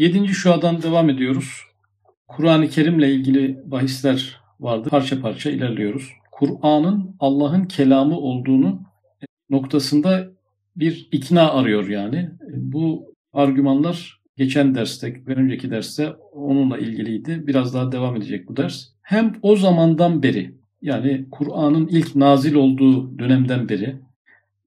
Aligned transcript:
Yedinci 0.00 0.34
şuadan 0.34 0.82
devam 0.82 1.10
ediyoruz. 1.10 1.62
Kur'an-ı 2.28 2.68
Kerim'le 2.68 3.02
ilgili 3.02 3.60
bahisler 3.64 4.40
vardı. 4.60 4.88
Parça 4.88 5.20
parça 5.20 5.50
ilerliyoruz. 5.50 6.08
Kur'an'ın 6.30 7.16
Allah'ın 7.20 7.64
kelamı 7.64 8.18
olduğunu 8.18 8.82
noktasında 9.50 10.28
bir 10.76 11.08
ikna 11.12 11.50
arıyor 11.52 11.88
yani. 11.88 12.30
Bu 12.56 13.14
argümanlar 13.32 14.20
geçen 14.36 14.74
derste 14.74 15.22
ve 15.26 15.34
önceki 15.34 15.70
derste 15.70 16.12
onunla 16.32 16.78
ilgiliydi. 16.78 17.46
Biraz 17.46 17.74
daha 17.74 17.92
devam 17.92 18.16
edecek 18.16 18.48
bu 18.48 18.56
ders. 18.56 18.88
Hem 19.02 19.32
o 19.42 19.56
zamandan 19.56 20.22
beri 20.22 20.54
yani 20.82 21.26
Kur'an'ın 21.30 21.86
ilk 21.86 22.16
nazil 22.16 22.54
olduğu 22.54 23.18
dönemden 23.18 23.68
beri 23.68 23.96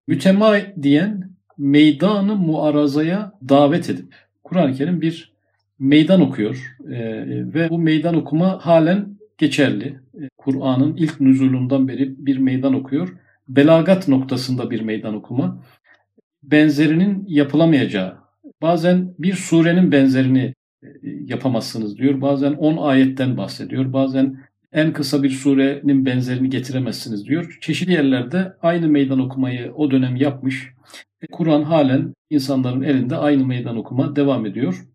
mütemadiyen 0.07 1.34
meydanı 1.57 2.36
muarazaya 2.36 3.34
davet 3.50 3.89
edip 3.89 4.15
Kur'an-ı 4.43 4.74
Kerim 4.74 5.02
bir 5.02 5.33
meydan 5.79 6.21
okuyor 6.21 6.78
e, 6.89 7.24
ve 7.54 7.70
bu 7.70 7.79
meydan 7.79 8.15
okuma 8.15 8.65
halen 8.65 9.18
geçerli. 9.38 10.00
E, 10.21 10.29
Kur'an'ın 10.38 10.96
ilk 10.97 11.21
nüzulundan 11.21 11.88
beri 11.88 12.25
bir 12.25 12.38
meydan 12.38 12.74
okuyor. 12.74 13.15
Belagat 13.48 14.07
noktasında 14.07 14.71
bir 14.71 14.82
meydan 14.82 15.15
okuma. 15.15 15.64
Benzerinin 16.43 17.25
yapılamayacağı, 17.28 18.18
bazen 18.61 19.14
bir 19.20 19.34
surenin 19.34 19.92
benzerini 19.92 20.54
e, 20.84 20.87
yapamazsınız 21.04 21.98
diyor. 21.98 22.21
Bazen 22.21 22.54
10 22.54 22.78
ayetten 22.78 23.37
bahsediyor. 23.37 23.93
Bazen 23.93 24.43
en 24.73 24.93
kısa 24.93 25.23
bir 25.23 25.29
surenin 25.29 26.05
benzerini 26.05 26.50
getiremezsiniz 26.50 27.25
diyor. 27.25 27.57
Çeşitli 27.61 27.93
yerlerde 27.93 28.54
aynı 28.61 28.87
meydan 28.87 29.19
okumayı 29.19 29.73
o 29.75 29.91
dönem 29.91 30.15
yapmış. 30.15 30.69
E, 31.21 31.27
Kur'an 31.27 31.64
halen 31.64 32.14
insanların 32.30 32.81
elinde 32.81 33.17
aynı 33.17 33.45
meydan 33.45 33.78
okuma 33.78 34.16
devam 34.16 34.45
ediyor. 34.45 34.86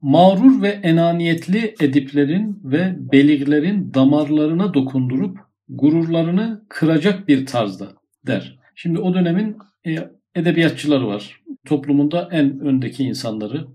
Mağrur 0.00 0.62
ve 0.62 0.68
enaniyetli 0.68 1.74
ediplerin 1.80 2.60
ve 2.64 2.96
beliglerin 3.12 3.94
damarlarına 3.94 4.74
dokundurup 4.74 5.38
gururlarını 5.68 6.64
kıracak 6.68 7.28
bir 7.28 7.46
tarzda 7.46 7.88
der. 8.26 8.58
Şimdi 8.74 8.98
o 8.98 9.14
dönemin 9.14 9.56
e, 9.86 9.96
edebiyatçıları 10.34 11.06
var. 11.06 11.40
Toplumunda 11.66 12.28
en 12.32 12.60
öndeki 12.60 13.04
insanları. 13.04 13.66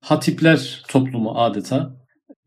Hatipler 0.00 0.82
toplumu 0.88 1.30
adeta. 1.34 1.96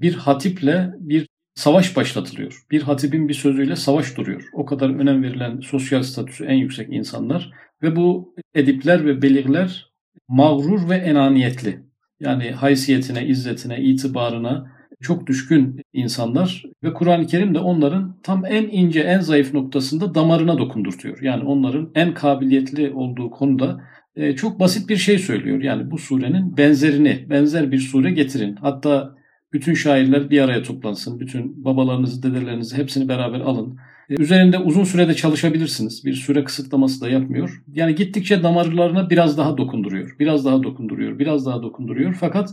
Bir 0.01 0.13
hatiple 0.13 0.93
bir 0.99 1.27
savaş 1.55 1.95
başlatılıyor. 1.95 2.65
Bir 2.71 2.81
hatibin 2.81 3.29
bir 3.29 3.33
sözüyle 3.33 3.75
savaş 3.75 4.17
duruyor. 4.17 4.49
O 4.53 4.65
kadar 4.65 4.89
önem 4.89 5.23
verilen 5.23 5.59
sosyal 5.59 6.03
statüsü 6.03 6.45
en 6.45 6.55
yüksek 6.55 6.93
insanlar 6.93 7.51
ve 7.81 7.95
bu 7.95 8.35
edipler 8.55 9.05
ve 9.05 9.21
beligler 9.21 9.91
mağrur 10.27 10.89
ve 10.89 10.95
enaniyetli. 10.95 11.83
Yani 12.19 12.51
haysiyetine, 12.51 13.27
izzetine, 13.27 13.81
itibarına 13.81 14.73
çok 15.01 15.27
düşkün 15.27 15.81
insanlar 15.93 16.63
ve 16.83 16.93
Kur'an-ı 16.93 17.27
Kerim 17.27 17.55
de 17.55 17.59
onların 17.59 18.17
tam 18.23 18.45
en 18.45 18.63
ince, 18.63 18.99
en 18.99 19.19
zayıf 19.19 19.53
noktasında 19.53 20.15
damarına 20.15 20.57
dokundurtuyor. 20.57 21.21
Yani 21.21 21.43
onların 21.43 21.91
en 21.95 22.13
kabiliyetli 22.13 22.91
olduğu 22.91 23.29
konuda 23.29 23.81
e, 24.15 24.35
çok 24.35 24.59
basit 24.59 24.89
bir 24.89 24.97
şey 24.97 25.19
söylüyor. 25.19 25.61
Yani 25.61 25.91
bu 25.91 25.97
surenin 25.97 26.57
benzerini, 26.57 27.25
benzer 27.29 27.71
bir 27.71 27.79
sure 27.79 28.11
getirin. 28.11 28.55
Hatta 28.55 29.15
bütün 29.53 29.73
şairler 29.73 30.29
bir 30.29 30.41
araya 30.41 30.63
toplansın. 30.63 31.19
Bütün 31.19 31.65
babalarınızı, 31.65 32.23
dedelerinizi 32.23 32.77
hepsini 32.77 33.09
beraber 33.09 33.39
alın. 33.39 33.77
E, 34.09 34.21
üzerinde 34.21 34.57
uzun 34.57 34.83
sürede 34.83 35.13
çalışabilirsiniz. 35.13 36.05
Bir 36.05 36.13
süre 36.13 36.43
kısıtlaması 36.43 37.01
da 37.01 37.09
yapmıyor. 37.09 37.63
Yani 37.73 37.95
gittikçe 37.95 38.43
damarlarına 38.43 39.09
biraz 39.09 39.37
daha 39.37 39.57
dokunduruyor. 39.57 40.15
Biraz 40.19 40.45
daha 40.45 40.63
dokunduruyor. 40.63 41.19
Biraz 41.19 41.45
daha 41.45 41.63
dokunduruyor. 41.63 42.17
Fakat 42.19 42.49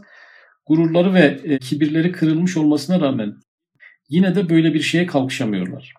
gururları 0.66 1.14
ve 1.14 1.40
e, 1.44 1.58
kibirleri 1.58 2.12
kırılmış 2.12 2.56
olmasına 2.56 3.00
rağmen 3.00 3.34
yine 4.08 4.34
de 4.34 4.48
böyle 4.48 4.74
bir 4.74 4.80
şeye 4.80 5.06
kalkışamıyorlar. 5.06 5.94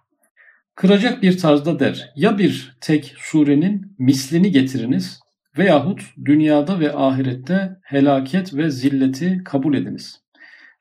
Kıracak 0.75 1.23
bir 1.23 1.37
tarzda 1.37 1.79
der. 1.79 2.11
Ya 2.15 2.37
bir 2.37 2.77
tek 2.81 3.13
surenin 3.17 3.95
mislini 3.99 4.51
getiriniz 4.51 5.19
veyahut 5.57 6.01
dünyada 6.25 6.79
ve 6.79 6.93
ahirette 6.93 7.77
helaket 7.83 8.53
ve 8.53 8.69
zilleti 8.69 9.41
kabul 9.45 9.73
ediniz. 9.73 10.21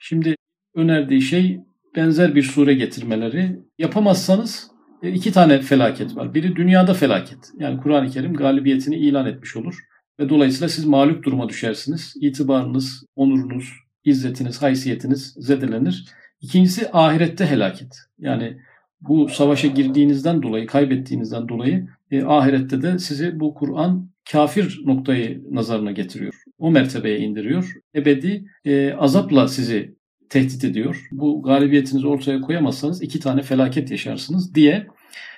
Şimdi 0.03 0.35
önerdiği 0.75 1.23
şey 1.23 1.61
benzer 1.97 2.35
bir 2.35 2.43
sure 2.43 2.75
getirmeleri. 2.75 3.59
Yapamazsanız 3.79 4.71
e, 5.03 5.13
iki 5.13 5.33
tane 5.33 5.61
felaket 5.61 6.17
var. 6.17 6.35
Biri 6.35 6.57
dünyada 6.57 6.95
felaket. 6.95 7.51
Yani 7.59 7.81
Kur'an-ı 7.81 8.11
Kerim 8.11 8.35
galibiyetini 8.35 8.97
ilan 8.97 9.27
etmiş 9.27 9.57
olur. 9.57 9.79
Ve 10.21 10.29
dolayısıyla 10.29 10.69
siz 10.69 10.85
mağlup 10.85 11.25
duruma 11.25 11.49
düşersiniz. 11.49 12.15
İtibarınız, 12.21 13.05
onurunuz, 13.17 13.73
izzetiniz, 14.05 14.63
haysiyetiniz 14.63 15.35
zedelenir. 15.39 16.05
İkincisi 16.41 16.89
ahirette 16.93 17.47
helaket. 17.47 17.99
Yani 18.19 18.57
bu 19.01 19.29
savaşa 19.29 19.69
girdiğinizden 19.69 20.43
dolayı, 20.43 20.67
kaybettiğinizden 20.67 21.49
dolayı 21.49 21.89
e, 22.11 22.23
ahirette 22.23 22.83
de 22.83 22.99
sizi 22.99 23.41
bu 23.41 23.55
Kur'an 23.55 24.11
kafir 24.33 24.81
noktayı 24.85 25.45
nazarına 25.51 25.93
getiriyor. 25.93 26.35
O 26.61 26.71
mertebeye 26.71 27.19
indiriyor. 27.19 27.75
Ebedi 27.95 28.45
e, 28.65 28.93
azapla 28.93 29.49
sizi 29.49 29.95
tehdit 30.29 30.65
ediyor. 30.65 31.09
Bu 31.13 31.43
galibiyetinizi 31.43 32.07
ortaya 32.07 32.41
koyamazsanız 32.41 33.03
iki 33.03 33.21
tane 33.21 33.43
felaket 33.43 33.91
yaşarsınız 33.91 34.55
diye 34.55 34.87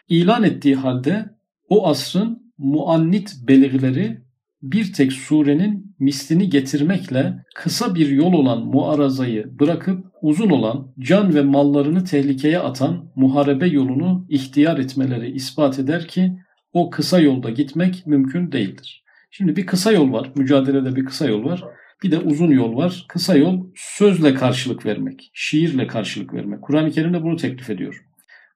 ilan 0.09 0.43
ettiği 0.43 0.75
halde 0.75 1.25
o 1.69 1.89
asrın 1.89 2.53
muannit 2.59 3.35
belirleri 3.49 4.23
bir 4.63 4.93
tek 4.93 5.13
surenin 5.13 5.95
mislini 5.99 6.51
getirmekle 6.51 7.45
kısa 7.55 7.95
bir 7.95 8.09
yol 8.09 8.33
olan 8.33 8.67
muarazayı 8.67 9.59
bırakıp 9.61 10.07
uzun 10.23 10.51
olan 10.51 10.95
can 10.99 11.35
ve 11.35 11.43
mallarını 11.43 12.05
tehlikeye 12.05 12.59
atan 12.59 13.11
muharebe 13.17 13.67
yolunu 13.67 14.27
ihtiyar 14.29 14.79
etmeleri 14.79 15.31
ispat 15.31 15.79
eder 15.79 16.09
ki 16.09 16.39
o 16.73 16.91
kısa 16.91 17.21
yolda 17.21 17.51
gitmek 17.51 18.07
mümkün 18.07 18.53
değildir. 18.53 19.02
Şimdi 19.35 19.57
bir 19.57 19.67
kısa 19.67 19.93
yol 19.93 20.13
var, 20.13 20.33
mücadelede 20.37 20.97
bir 20.97 21.05
kısa 21.05 21.29
yol 21.29 21.45
var. 21.45 21.65
Bir 22.03 22.11
de 22.11 22.19
uzun 22.19 22.51
yol 22.51 22.77
var. 22.77 23.05
Kısa 23.09 23.37
yol 23.37 23.67
sözle 23.75 24.35
karşılık 24.35 24.87
vermek, 24.87 25.31
şiirle 25.35 25.87
karşılık 25.87 26.35
vermek. 26.35 26.63
Kur'an-ı 26.63 26.91
Kerim 26.91 27.15
de 27.15 27.23
bunu 27.23 27.37
teklif 27.37 27.71
ediyor. 27.71 28.05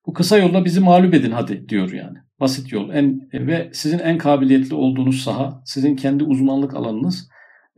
Bu 0.07 0.13
kısa 0.13 0.39
yolla 0.39 0.65
bizi 0.65 0.81
mağlup 0.81 1.15
edin 1.15 1.31
hadi 1.31 1.69
diyor 1.69 1.93
yani. 1.93 2.19
Basit 2.41 2.73
yol 2.73 2.91
en 2.91 3.29
ve 3.33 3.71
sizin 3.73 3.99
en 3.99 4.19
kabiliyetli 4.19 4.75
olduğunuz 4.75 5.23
saha, 5.23 5.63
sizin 5.65 5.97
kendi 5.97 6.25
uzmanlık 6.25 6.75
alanınız. 6.75 7.29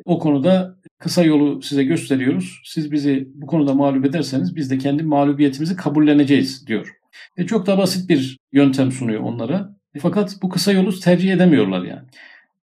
O 0.05 0.19
konuda 0.19 0.77
kısa 0.99 1.25
yolu 1.25 1.63
size 1.63 1.85
gösteriyoruz. 1.85 2.61
Siz 2.65 2.93
bizi 2.93 3.29
bu 3.35 3.47
konuda 3.47 3.75
mağlup 3.75 4.07
ederseniz 4.07 4.57
biz 4.57 4.71
de 4.71 4.79
kendi 4.79 5.03
mağlubiyetimizi 5.03 5.77
kabulleneceğiz 5.77 6.67
diyor. 6.67 6.93
E 7.37 7.47
çok 7.47 7.67
da 7.67 7.79
basit 7.79 8.09
bir 8.09 8.39
yöntem 8.53 8.93
sunuyor 8.93 9.21
onlara. 9.21 9.71
E 9.95 9.99
fakat 9.99 10.37
bu 10.43 10.49
kısa 10.49 10.73
yolu 10.73 11.01
tercih 11.01 11.33
edemiyorlar 11.33 11.85
yani. 11.85 12.09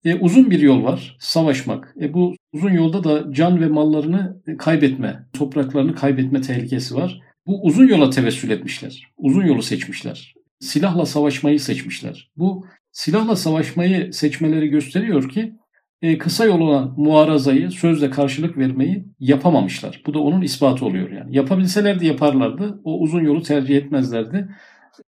E, 0.05 0.15
uzun 0.15 0.51
bir 0.51 0.59
yol 0.59 0.83
var, 0.83 1.17
savaşmak. 1.19 1.95
E, 2.01 2.13
bu 2.13 2.35
uzun 2.53 2.71
yolda 2.71 3.03
da 3.03 3.33
can 3.33 3.61
ve 3.61 3.67
mallarını 3.67 4.41
kaybetme, 4.57 5.25
topraklarını 5.33 5.95
kaybetme 5.95 6.41
tehlikesi 6.41 6.95
var. 6.95 7.19
Bu 7.47 7.63
uzun 7.63 7.87
yola 7.87 8.09
tevessül 8.09 8.49
etmişler. 8.49 9.03
Uzun 9.17 9.45
yolu 9.45 9.61
seçmişler. 9.61 10.33
Silahla 10.59 11.05
savaşmayı 11.05 11.59
seçmişler. 11.59 12.31
Bu 12.37 12.65
silahla 12.91 13.35
savaşmayı 13.35 14.13
seçmeleri 14.13 14.67
gösteriyor 14.67 15.29
ki 15.29 15.53
e, 16.01 16.17
kısa 16.17 16.45
yol 16.45 16.59
olan 16.59 16.93
muarazayı, 16.97 17.71
sözle 17.71 18.09
karşılık 18.09 18.57
vermeyi 18.57 19.05
yapamamışlar. 19.19 20.01
Bu 20.05 20.13
da 20.13 20.19
onun 20.19 20.41
ispatı 20.41 20.85
oluyor 20.85 21.11
yani. 21.11 21.35
Yapabilselerdi 21.35 22.05
yaparlardı. 22.05 22.81
O 22.83 22.99
uzun 22.99 23.21
yolu 23.21 23.41
tercih 23.43 23.77
etmezlerdi. 23.77 24.49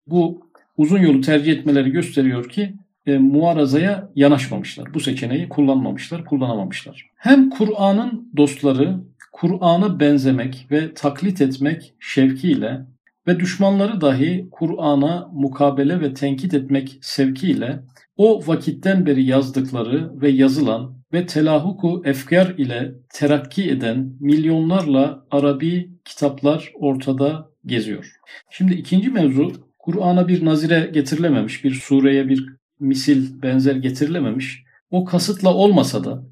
Bu 0.07 0.51
uzun 0.77 0.99
yolu 0.99 1.21
tercih 1.21 1.53
etmeleri 1.53 1.91
gösteriyor 1.91 2.49
ki 2.49 2.75
e, 3.07 3.19
muarazaya 3.19 4.11
yanaşmamışlar. 4.15 4.95
Bu 4.95 5.01
seçeneği 5.01 5.49
kullanmamışlar, 5.49 6.25
kullanamamışlar. 6.25 7.11
Hem 7.17 7.51
Kur'an'ın 7.51 8.33
dostları 8.37 9.01
Kur'an'a 9.33 10.01
benzemek 10.01 10.67
ve 10.71 10.95
taklit 10.95 11.41
etmek 11.41 11.95
şevkiyle 12.01 12.81
ve 13.27 13.41
düşmanları 13.41 14.01
dahi 14.01 14.49
Kur'an'a 14.51 15.31
mukabele 15.33 16.01
ve 16.01 16.15
tenkit 16.15 16.55
etmek 16.55 16.99
sevkiyle 17.01 17.83
o 18.17 18.43
vakitten 18.47 19.07
beri 19.07 19.25
yazdıkları 19.25 20.21
ve 20.21 20.29
yazılan 20.29 20.99
ve 21.13 21.27
telahuku 21.27 22.03
efkar 22.05 22.55
ile 22.59 22.93
terakki 23.15 23.71
eden 23.71 24.13
milyonlarla 24.21 25.27
Arabi 25.31 25.91
kitaplar 26.05 26.73
ortada 26.75 27.51
geziyor. 27.67 28.13
Şimdi 28.51 28.75
ikinci 28.75 29.11
mevzu 29.11 29.53
Kur'an'a 29.79 30.29
bir 30.29 30.45
nazire 30.45 30.91
getirilememiş, 30.93 31.65
bir 31.65 31.75
sureye 31.75 32.29
bir 32.29 32.47
misil 32.85 33.43
benzer 33.43 33.77
getirilememiş. 33.77 34.65
O 34.91 35.05
kasıtla 35.05 35.55
olmasa 35.55 36.05
da 36.05 36.23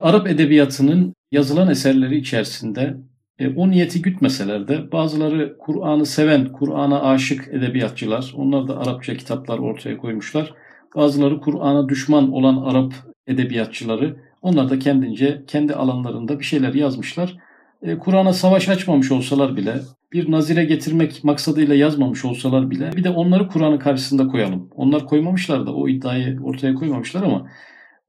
Arap 0.00 0.26
edebiyatının 0.26 1.14
yazılan 1.32 1.70
eserleri 1.70 2.16
içerisinde 2.16 2.96
e, 3.38 3.48
o 3.48 3.70
niyeti 3.70 4.02
gütmeseler 4.02 4.68
de 4.68 4.92
bazıları 4.92 5.58
Kur'an'ı 5.58 6.06
seven, 6.06 6.52
Kur'an'a 6.52 7.02
aşık 7.02 7.48
edebiyatçılar, 7.48 8.32
onlar 8.36 8.68
da 8.68 8.78
Arapça 8.78 9.16
kitaplar 9.16 9.58
ortaya 9.58 9.98
koymuşlar. 9.98 10.54
Bazıları 10.96 11.40
Kur'an'a 11.40 11.88
düşman 11.88 12.32
olan 12.32 12.56
Arap 12.56 12.94
edebiyatçıları 13.26 14.16
Onlar 14.44 14.70
da 14.70 14.78
kendince 14.78 15.42
kendi 15.46 15.74
alanlarında 15.74 16.38
bir 16.38 16.44
şeyler 16.44 16.74
yazmışlar. 16.74 17.36
E, 17.82 17.98
Kur'an'a 17.98 18.32
savaş 18.32 18.68
açmamış 18.68 19.12
olsalar 19.12 19.56
bile, 19.56 19.80
bir 20.14 20.30
nazire 20.30 20.64
getirmek 20.64 21.24
maksadıyla 21.24 21.74
yazmamış 21.74 22.24
olsalar 22.24 22.70
bile 22.70 22.92
bir 22.96 23.04
de 23.04 23.10
onları 23.10 23.48
Kur'an'ın 23.48 23.78
karşısında 23.78 24.26
koyalım. 24.26 24.70
Onlar 24.74 25.06
koymamışlar 25.06 25.66
da 25.66 25.74
o 25.74 25.88
iddiayı 25.88 26.40
ortaya 26.42 26.74
koymamışlar 26.74 27.22
ama 27.22 27.50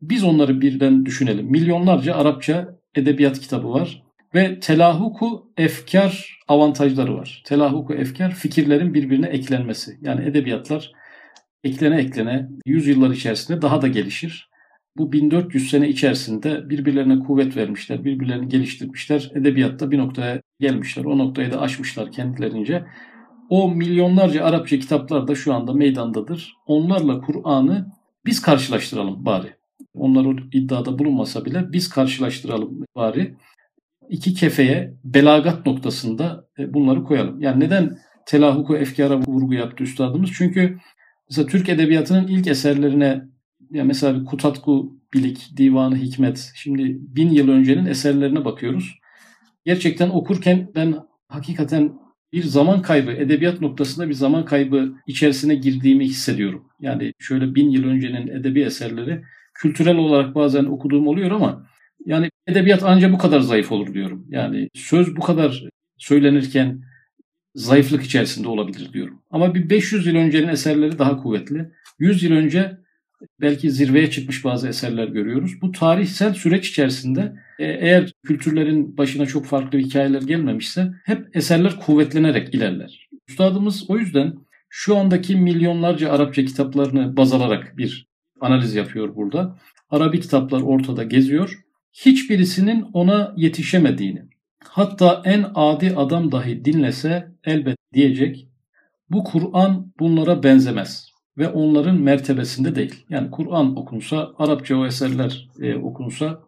biz 0.02 0.24
onları 0.24 0.62
birden 0.62 1.06
düşünelim. 1.06 1.46
Milyonlarca 1.46 2.16
Arapça 2.16 2.80
edebiyat 2.96 3.40
kitabı 3.40 3.70
var 3.70 4.04
ve 4.36 4.60
telahuku 4.60 5.52
efkar 5.58 6.40
avantajları 6.48 7.18
var. 7.18 7.44
Telahuku 7.46 7.94
efkar 7.94 8.32
fikirlerin 8.32 8.94
birbirine 8.94 9.28
eklenmesi. 9.28 9.98
Yani 10.02 10.26
edebiyatlar 10.26 10.92
eklene 11.64 11.98
eklene 11.98 12.48
yüzyıllar 12.66 13.10
içerisinde 13.10 13.62
daha 13.62 13.82
da 13.82 13.88
gelişir. 13.88 14.50
Bu 14.98 15.12
1400 15.12 15.70
sene 15.70 15.90
içerisinde 15.90 16.70
birbirlerine 16.70 17.20
kuvvet 17.20 17.58
vermişler, 17.58 18.04
birbirlerini 18.06 18.48
geliştirmişler. 18.48 19.32
Edebiyatta 19.36 19.92
bir 19.92 19.98
noktaya 19.98 20.42
gelmişler. 20.60 21.06
O 21.06 21.18
noktayı 21.18 21.52
da 21.52 21.62
aşmışlar 21.62 22.12
kendilerince. 22.12 22.86
O 23.50 23.70
milyonlarca 23.70 24.46
Arapça 24.46 24.80
kitaplar 24.80 25.28
da 25.28 25.36
şu 25.36 25.54
anda 25.54 25.74
meydandadır. 25.74 26.54
Onlarla 26.66 27.22
Kur'an'ı 27.22 27.88
biz 28.26 28.42
karşılaştıralım 28.42 29.26
bari. 29.26 29.56
Onlar 29.94 30.26
o 30.26 30.36
iddiada 30.54 31.00
bulunmasa 31.00 31.46
bile 31.46 31.72
biz 31.72 31.90
karşılaştıralım 31.90 32.86
bari. 32.96 33.36
İki 34.10 34.34
kefeye 34.34 34.94
belagat 35.04 35.66
noktasında 35.66 36.48
e, 36.60 36.74
bunları 36.74 37.04
koyalım. 37.04 37.42
Yani 37.42 37.60
neden 37.60 37.98
telahuku 38.26 38.78
efkara 38.78 39.20
vurgu 39.20 39.54
yaptı 39.54 39.84
üstadımız? 39.84 40.30
Çünkü 40.38 40.78
mesela 41.30 41.48
Türk 41.48 41.70
Edebiyatı'nın 41.70 42.28
ilk 42.28 42.48
eserlerine 42.48 43.22
ya 43.72 43.84
mesela 43.84 44.24
Kutatku 44.24 45.00
Bilik, 45.14 45.58
Divanı 45.58 45.98
Hikmet, 45.98 46.52
şimdi 46.56 46.98
bin 47.00 47.30
yıl 47.30 47.50
öncenin 47.50 47.86
eserlerine 47.86 48.46
bakıyoruz. 48.46 49.00
Gerçekten 49.66 50.10
okurken 50.10 50.72
ben 50.76 50.96
hakikaten 51.28 51.94
bir 52.34 52.44
zaman 52.44 52.82
kaybı, 52.82 53.12
edebiyat 53.12 53.62
noktasında 53.62 54.10
bir 54.10 54.14
zaman 54.14 54.46
kaybı 54.46 54.94
içerisine 55.08 55.56
girdiğimi 55.56 56.06
hissediyorum. 56.06 56.68
Yani 56.80 57.14
şöyle 57.20 57.56
bin 57.56 57.70
yıl 57.70 57.84
öncenin 57.84 58.28
edebi 58.28 58.62
eserleri 58.62 59.24
kültürel 59.54 59.98
olarak 59.98 60.36
bazen 60.36 60.66
okuduğum 60.66 61.08
oluyor 61.08 61.32
ama 61.32 61.68
yani 62.06 62.30
edebiyat 62.48 62.84
ancak 62.84 63.14
bu 63.14 63.18
kadar 63.18 63.40
zayıf 63.40 63.72
olur 63.72 63.94
diyorum. 63.94 64.26
Yani 64.30 64.70
söz 64.74 65.16
bu 65.16 65.22
kadar 65.22 65.64
söylenirken 65.98 66.82
zayıflık 67.56 68.04
içerisinde 68.04 68.48
olabilir 68.48 68.94
diyorum. 68.94 69.22
Ama 69.32 69.56
bir 69.56 69.70
500 69.70 70.08
yıl 70.08 70.16
öncenin 70.16 70.48
eserleri 70.48 71.00
daha 71.00 71.18
kuvvetli. 71.18 71.72
100 72.00 72.24
yıl 72.24 72.32
önce 72.32 72.78
belki 73.42 73.72
zirveye 73.72 74.10
çıkmış 74.12 74.46
bazı 74.46 74.68
eserler 74.68 75.08
görüyoruz. 75.08 75.62
Bu 75.62 75.72
tarihsel 75.72 76.34
süreç 76.34 76.70
içerisinde 76.70 77.36
e, 77.60 77.66
eğer 77.66 78.12
kültürlerin 78.24 78.98
başına 78.98 79.26
çok 79.26 79.46
farklı 79.46 79.80
hikayeler 79.80 80.22
gelmemişse 80.22 80.92
hep 81.06 81.36
eserler 81.36 81.80
kuvvetlenerek 81.80 82.54
ilerler. 82.56 83.10
Üstadımız 83.28 83.90
o 83.90 83.98
yüzden 83.98 84.34
şu 84.70 84.98
andaki 84.98 85.36
milyonlarca 85.36 86.12
Arapça 86.12 86.46
kitaplarını 86.46 87.18
baz 87.18 87.34
alarak 87.34 87.78
bir 87.78 88.08
analiz 88.42 88.76
yapıyor 88.76 89.16
burada. 89.16 89.60
Arabi 89.90 90.20
kitaplar 90.20 90.62
ortada 90.62 91.04
geziyor. 91.04 91.60
Hiçbirisinin 91.94 92.86
ona 92.94 93.34
yetişemediğini, 93.38 94.24
hatta 94.64 95.22
en 95.26 95.46
adi 95.56 95.94
adam 95.96 96.32
dahi 96.32 96.66
dinlese 96.66 97.32
elbet 97.44 97.78
diyecek, 97.94 98.48
bu 99.10 99.24
Kur'an 99.24 99.94
bunlara 100.00 100.44
benzemez 100.44 101.15
ve 101.38 101.50
onların 101.50 102.02
mertebesinde 102.02 102.76
değil. 102.76 103.06
Yani 103.10 103.32
Kur'an 103.32 103.76
okunsa, 103.78 104.32
Arapça 104.38 104.78
o 104.78 104.86
eserler 104.86 105.48
e, 105.62 105.76
okunsa 105.76 106.40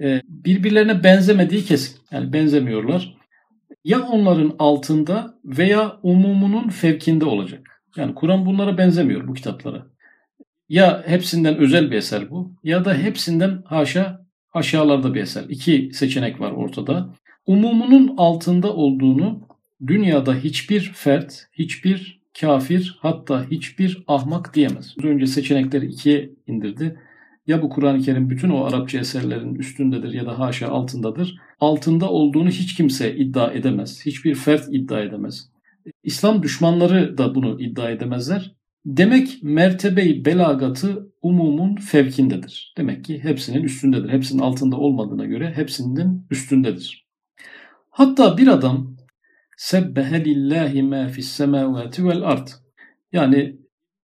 e, 0.00 0.22
birbirlerine 0.28 1.04
benzemediği 1.04 1.64
kesin. 1.64 1.96
Yani 2.10 2.32
benzemiyorlar. 2.32 3.16
Ya 3.84 4.02
onların 4.02 4.56
altında 4.58 5.34
veya 5.44 5.96
umumunun 6.02 6.68
fevkinde 6.68 7.24
olacak. 7.24 7.82
Yani 7.96 8.14
Kur'an 8.14 8.46
bunlara 8.46 8.78
benzemiyor 8.78 9.28
bu 9.28 9.34
kitaplara. 9.34 9.86
Ya 10.68 11.04
hepsinden 11.06 11.56
özel 11.56 11.90
bir 11.90 11.96
eser 11.96 12.30
bu 12.30 12.52
ya 12.64 12.84
da 12.84 12.94
hepsinden 12.94 13.62
haşa 13.64 14.26
aşağılarda 14.54 15.14
bir 15.14 15.20
eser. 15.20 15.44
İki 15.48 15.90
seçenek 15.92 16.40
var 16.40 16.50
ortada. 16.50 17.14
Umumunun 17.46 18.14
altında 18.16 18.74
olduğunu 18.74 19.40
dünyada 19.86 20.34
hiçbir 20.34 20.92
fert, 20.94 21.46
hiçbir 21.52 22.20
kafir 22.40 22.98
hatta 23.00 23.50
hiçbir 23.50 24.04
ahmak 24.08 24.54
diyemez. 24.54 24.94
Önce 25.02 25.26
seçenekleri 25.26 25.86
ikiye 25.86 26.30
indirdi. 26.46 26.98
Ya 27.46 27.62
bu 27.62 27.68
Kur'an-ı 27.68 28.00
Kerim 28.00 28.30
bütün 28.30 28.50
o 28.50 28.64
Arapça 28.64 28.98
eserlerin 28.98 29.54
üstündedir 29.54 30.12
ya 30.12 30.26
da 30.26 30.38
haşa 30.38 30.68
altındadır. 30.68 31.36
Altında 31.60 32.10
olduğunu 32.10 32.48
hiç 32.48 32.74
kimse 32.74 33.16
iddia 33.16 33.52
edemez. 33.52 34.06
Hiçbir 34.06 34.34
fert 34.34 34.64
iddia 34.70 35.00
edemez. 35.00 35.50
İslam 36.02 36.42
düşmanları 36.42 37.18
da 37.18 37.34
bunu 37.34 37.60
iddia 37.60 37.90
edemezler. 37.90 38.54
Demek 38.86 39.42
mertebeyi 39.42 40.24
belagatı 40.24 41.12
umumun 41.22 41.76
fevkindedir. 41.76 42.74
Demek 42.78 43.04
ki 43.04 43.24
hepsinin 43.24 43.62
üstündedir. 43.62 44.08
Hepsinin 44.08 44.42
altında 44.42 44.76
olmadığına 44.76 45.24
göre 45.24 45.52
hepsinin 45.56 46.26
üstündedir. 46.30 47.06
Hatta 47.90 48.38
bir 48.38 48.46
adam 48.46 48.95
sebbehe 49.56 50.24
lillahi 50.24 50.82
ma 50.82 51.08
fis 51.08 51.28
semavati 51.28 52.04
vel 52.04 52.22
ard. 52.22 52.48
Yani 53.12 53.56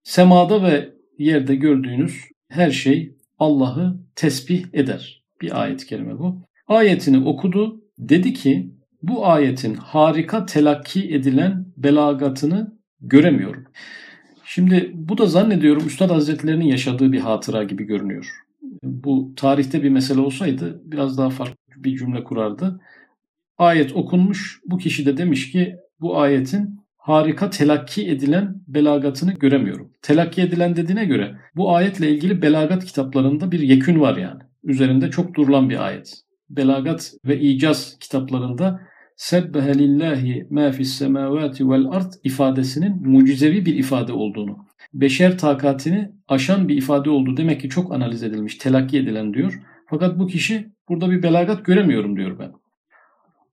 semada 0.04 0.64
ve 0.64 0.94
yerde 1.18 1.56
gördüğünüz 1.56 2.22
her 2.48 2.72
şey 2.72 3.16
Allah'ı 3.40 3.98
tesbih 4.16 4.66
eder. 4.74 5.24
Bir 5.42 5.62
ayet-i 5.62 5.88
kerime 5.88 6.20
bu. 6.20 6.42
Ayetini 6.68 7.28
okudu. 7.28 7.82
Dedi 7.98 8.34
ki 8.34 8.72
bu 9.04 9.28
ayetin 9.28 9.76
harika 9.76 10.46
telakki 10.46 11.14
edilen 11.14 11.66
belagatını 11.78 12.78
göremiyorum. 13.02 13.66
Şimdi 14.46 14.92
bu 14.94 15.18
da 15.18 15.26
zannediyorum 15.26 15.88
Üstad 15.88 16.10
Hazretlerinin 16.10 16.66
yaşadığı 16.66 17.12
bir 17.12 17.20
hatıra 17.20 17.64
gibi 17.64 17.84
görünüyor. 17.84 18.32
Bu 18.84 19.34
tarihte 19.36 19.84
bir 19.84 19.90
mesele 19.90 20.22
olsaydı 20.22 20.82
biraz 20.86 21.18
daha 21.18 21.30
farklı 21.30 21.56
bir 21.84 21.98
cümle 21.98 22.24
kurardı. 22.24 22.82
Ayet 23.58 23.96
okunmuş, 23.96 24.60
bu 24.66 24.78
kişi 24.78 25.06
de 25.06 25.18
demiş 25.18 25.52
ki 25.52 25.76
bu 26.00 26.20
ayetin 26.20 26.80
harika 26.98 27.50
telakki 27.50 28.10
edilen 28.10 28.56
belagatını 28.68 29.34
göremiyorum. 29.34 29.92
Telakki 30.02 30.42
edilen 30.42 30.76
dediğine 30.76 31.06
göre 31.06 31.36
bu 31.56 31.76
ayetle 31.76 32.10
ilgili 32.10 32.42
belagat 32.42 32.86
kitaplarında 32.86 33.52
bir 33.52 33.60
yekün 33.60 34.00
var 34.00 34.18
yani. 34.18 34.42
Üzerinde 34.64 35.10
çok 35.10 35.36
durulan 35.36 35.70
bir 35.70 35.86
ayet. 35.86 36.14
Belagat 36.50 37.14
ve 37.26 37.40
icaz 37.40 37.98
kitaplarında 38.00 38.82
sebbehe 39.16 39.74
lillahi 39.74 40.48
ma 40.50 40.72
fis 40.72 40.94
semavati 40.94 41.70
vel 41.70 41.86
ifadesinin 42.24 43.08
mucizevi 43.10 43.66
bir 43.66 43.76
ifade 43.76 44.14
olduğunu, 44.14 44.58
beşer 44.94 45.38
takatini 45.38 46.12
aşan 46.28 46.68
bir 46.68 46.78
ifade 46.78 47.10
olduğu 47.10 47.38
demek 47.38 47.62
ki 47.62 47.70
çok 47.70 47.94
analiz 47.94 48.24
edilmiş, 48.24 48.56
telakki 48.56 48.98
edilen 48.98 49.34
diyor. 49.34 49.62
Fakat 49.90 50.20
bu 50.20 50.28
kişi 50.28 50.68
burada 50.90 51.12
bir 51.12 51.24
belagat 51.24 51.66
göremiyorum 51.66 52.18
diyor 52.18 52.40
ben. 52.40 52.52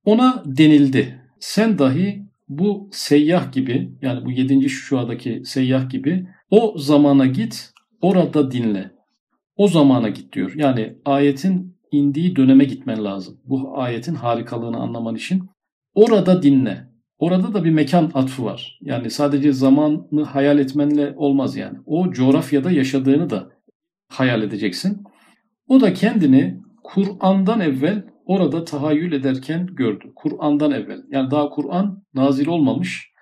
Ona 0.05 0.43
denildi. 0.47 1.21
Sen 1.41 1.79
dahi 1.79 2.27
bu 2.49 2.89
seyyah 2.93 3.53
gibi 3.53 3.93
yani 4.03 4.25
bu 4.25 4.31
7. 4.31 4.69
şuadaki 4.69 5.43
seyyah 5.45 5.91
gibi 5.91 6.27
o 6.51 6.79
zamana 6.79 7.27
git 7.27 7.73
orada 8.01 8.51
dinle. 8.51 8.91
O 9.57 9.69
zamana 9.69 10.09
git 10.09 10.33
diyor. 10.33 10.53
Yani 10.57 10.97
ayetin 11.05 11.77
indiği 11.93 12.37
döneme 12.37 12.65
gitmen 12.65 13.05
lazım. 13.05 13.41
Bu 13.45 13.79
ayetin 13.81 14.15
harikalığını 14.15 14.77
anlaman 14.77 15.15
için. 15.15 15.43
Orada 15.95 16.43
dinle. 16.43 16.93
Orada 17.19 17.55
da 17.55 17.65
bir 17.65 17.71
mekan 17.71 18.11
atfı 18.15 18.45
var. 18.45 18.79
Yani 18.81 19.11
sadece 19.11 19.53
zamanı 19.53 20.25
hayal 20.25 20.59
etmenle 20.59 21.15
olmaz 21.17 21.57
yani. 21.57 21.79
O 21.87 22.11
coğrafyada 22.11 22.71
yaşadığını 22.71 23.31
da 23.31 23.51
hayal 24.09 24.43
edeceksin. 24.43 25.03
O 25.69 25.81
da 25.81 25.95
kendini 25.95 26.61
Kur'an'dan 26.83 27.61
evvel 27.61 28.05
orada 28.27 28.65
tahayyül 28.65 29.13
ederken 29.13 29.67
gördü. 29.67 30.13
Kur'an'dan 30.17 30.71
evvel. 30.71 31.03
Yani 31.11 31.31
daha 31.31 31.49
Kur'an 31.49 32.03
nazil 32.15 32.47
olmamış 32.47 33.13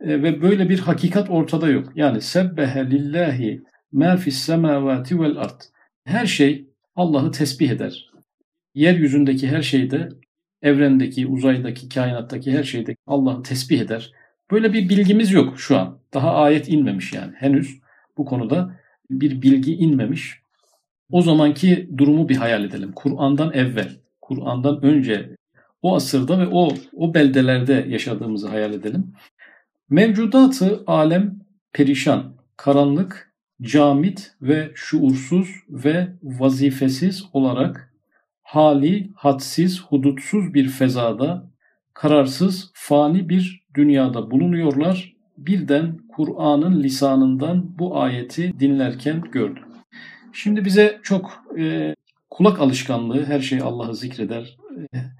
e, 0.00 0.22
ve 0.22 0.42
böyle 0.42 0.68
bir 0.68 0.78
hakikat 0.78 1.30
ortada 1.30 1.68
yok. 1.68 1.92
Yani 1.94 2.20
sebbehe 2.20 2.90
lillahi 2.90 3.62
ma 3.92 4.16
fis 4.16 4.38
semavati 4.38 5.20
vel 5.20 5.36
ard. 5.36 5.60
Her 6.04 6.26
şey 6.26 6.68
Allah'ı 6.96 7.30
tesbih 7.30 7.70
eder. 7.70 8.10
Yeryüzündeki 8.74 9.48
her 9.48 9.62
şey 9.62 9.90
de 9.90 10.08
evrendeki, 10.62 11.26
uzaydaki, 11.26 11.88
kainattaki 11.88 12.52
her 12.52 12.64
şeyde 12.64 12.96
Allah'ı 13.06 13.42
tesbih 13.42 13.80
eder. 13.80 14.12
Böyle 14.50 14.72
bir 14.72 14.88
bilgimiz 14.88 15.32
yok 15.32 15.60
şu 15.60 15.78
an. 15.78 15.98
Daha 16.14 16.34
ayet 16.34 16.68
inmemiş 16.68 17.12
yani. 17.12 17.32
Henüz 17.36 17.80
bu 18.16 18.24
konuda 18.24 18.80
bir 19.10 19.42
bilgi 19.42 19.74
inmemiş. 19.74 20.40
O 21.10 21.22
zamanki 21.22 21.88
durumu 21.98 22.28
bir 22.28 22.36
hayal 22.36 22.64
edelim. 22.64 22.92
Kur'an'dan 22.94 23.52
evvel, 23.52 23.96
Kur'an'dan 24.28 24.82
önce 24.82 25.36
o 25.82 25.96
asırda 25.96 26.38
ve 26.38 26.46
o 26.52 26.68
o 26.96 27.14
beldelerde 27.14 27.86
yaşadığımızı 27.88 28.48
hayal 28.48 28.72
edelim. 28.72 29.12
Mevcudatı 29.90 30.82
alem 30.86 31.38
perişan, 31.72 32.34
karanlık, 32.56 33.34
camit 33.62 34.32
ve 34.42 34.70
şuursuz 34.74 35.48
ve 35.68 36.08
vazifesiz 36.22 37.24
olarak 37.32 37.94
hali, 38.42 39.10
hadsiz, 39.14 39.82
hudutsuz 39.82 40.54
bir 40.54 40.68
fezada, 40.68 41.50
kararsız, 41.94 42.70
fani 42.74 43.28
bir 43.28 43.64
dünyada 43.74 44.30
bulunuyorlar. 44.30 45.16
Birden 45.38 45.98
Kur'an'ın 46.08 46.82
lisanından 46.82 47.78
bu 47.78 48.00
ayeti 48.00 48.60
dinlerken 48.60 49.20
gördüm. 49.32 49.62
Şimdi 50.32 50.64
bize 50.64 51.00
çok 51.02 51.44
e, 51.58 51.94
kulak 52.30 52.60
alışkanlığı, 52.60 53.24
her 53.24 53.40
şey 53.40 53.60
Allah'ı 53.60 53.96
zikreder. 53.96 54.56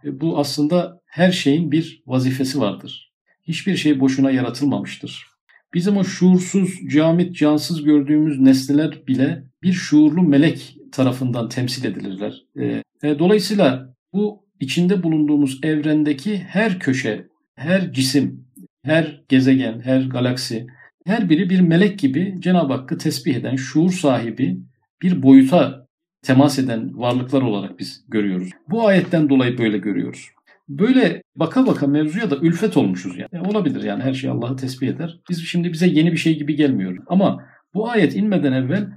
E, 0.05 0.21
bu 0.21 0.39
aslında 0.39 1.01
her 1.07 1.33
şeyin 1.33 1.73
bir 1.73 2.03
vazifesi 2.07 2.61
vardır. 2.61 3.13
Hiçbir 3.43 3.77
şey 3.77 4.01
boşuna 4.01 4.31
yaratılmamıştır. 4.31 5.27
Bizim 5.75 5.97
o 5.97 6.05
şuursuz, 6.05 6.89
camit, 6.89 7.37
cansız 7.37 7.83
gördüğümüz 7.83 8.41
nesneler 8.41 9.07
bile 9.07 9.45
bir 9.63 9.73
şuurlu 9.73 10.23
melek 10.23 10.77
tarafından 10.93 11.49
temsil 11.49 11.85
edilirler. 11.85 12.45
E, 12.57 12.83
e, 13.03 13.19
dolayısıyla 13.19 13.95
bu 14.13 14.45
içinde 14.61 15.03
bulunduğumuz 15.03 15.59
evrendeki 15.63 16.39
her 16.39 16.79
köşe, 16.79 17.27
her 17.55 17.93
cisim, 17.93 18.45
her 18.83 19.23
gezegen, 19.29 19.81
her 19.81 20.01
galaksi, 20.01 20.67
her 21.07 21.31
biri 21.31 21.51
bir 21.51 21.61
melek 21.61 21.99
gibi 21.99 22.37
Cenab-ı 22.39 22.73
Hakk'ı 22.73 22.99
tesbih 22.99 23.35
eden, 23.35 23.57
şuur 23.57 23.93
sahibi 23.93 24.61
bir 25.03 25.23
boyuta 25.23 25.88
temas 26.23 26.59
eden 26.59 26.99
varlıklar 26.99 27.43
olarak 27.43 27.79
biz 27.79 28.05
görüyoruz. 28.09 28.51
Bu 28.71 28.87
ayetten 28.87 29.29
dolayı 29.29 29.59
böyle 29.59 29.79
görüyoruz. 29.79 30.29
Böyle 30.69 31.23
baka 31.37 31.67
baka 31.67 31.87
mevzuya 31.87 32.31
da 32.31 32.37
ülfet 32.37 32.77
olmuşuz 32.77 33.19
yani. 33.19 33.29
E, 33.33 33.51
olabilir 33.51 33.83
yani 33.83 34.03
her 34.03 34.13
şey 34.15 34.31
Allah'ı 34.31 34.57
tesbih 34.57 34.89
eder. 34.89 35.21
Biz 35.31 35.45
şimdi 35.45 35.73
bize 35.73 35.87
yeni 35.87 36.13
bir 36.13 36.17
şey 36.17 36.39
gibi 36.39 36.57
gelmiyor. 36.57 36.99
Ama 37.07 37.45
bu 37.75 37.91
ayet 37.91 38.17
inmeden 38.17 38.53
evvel 38.53 38.89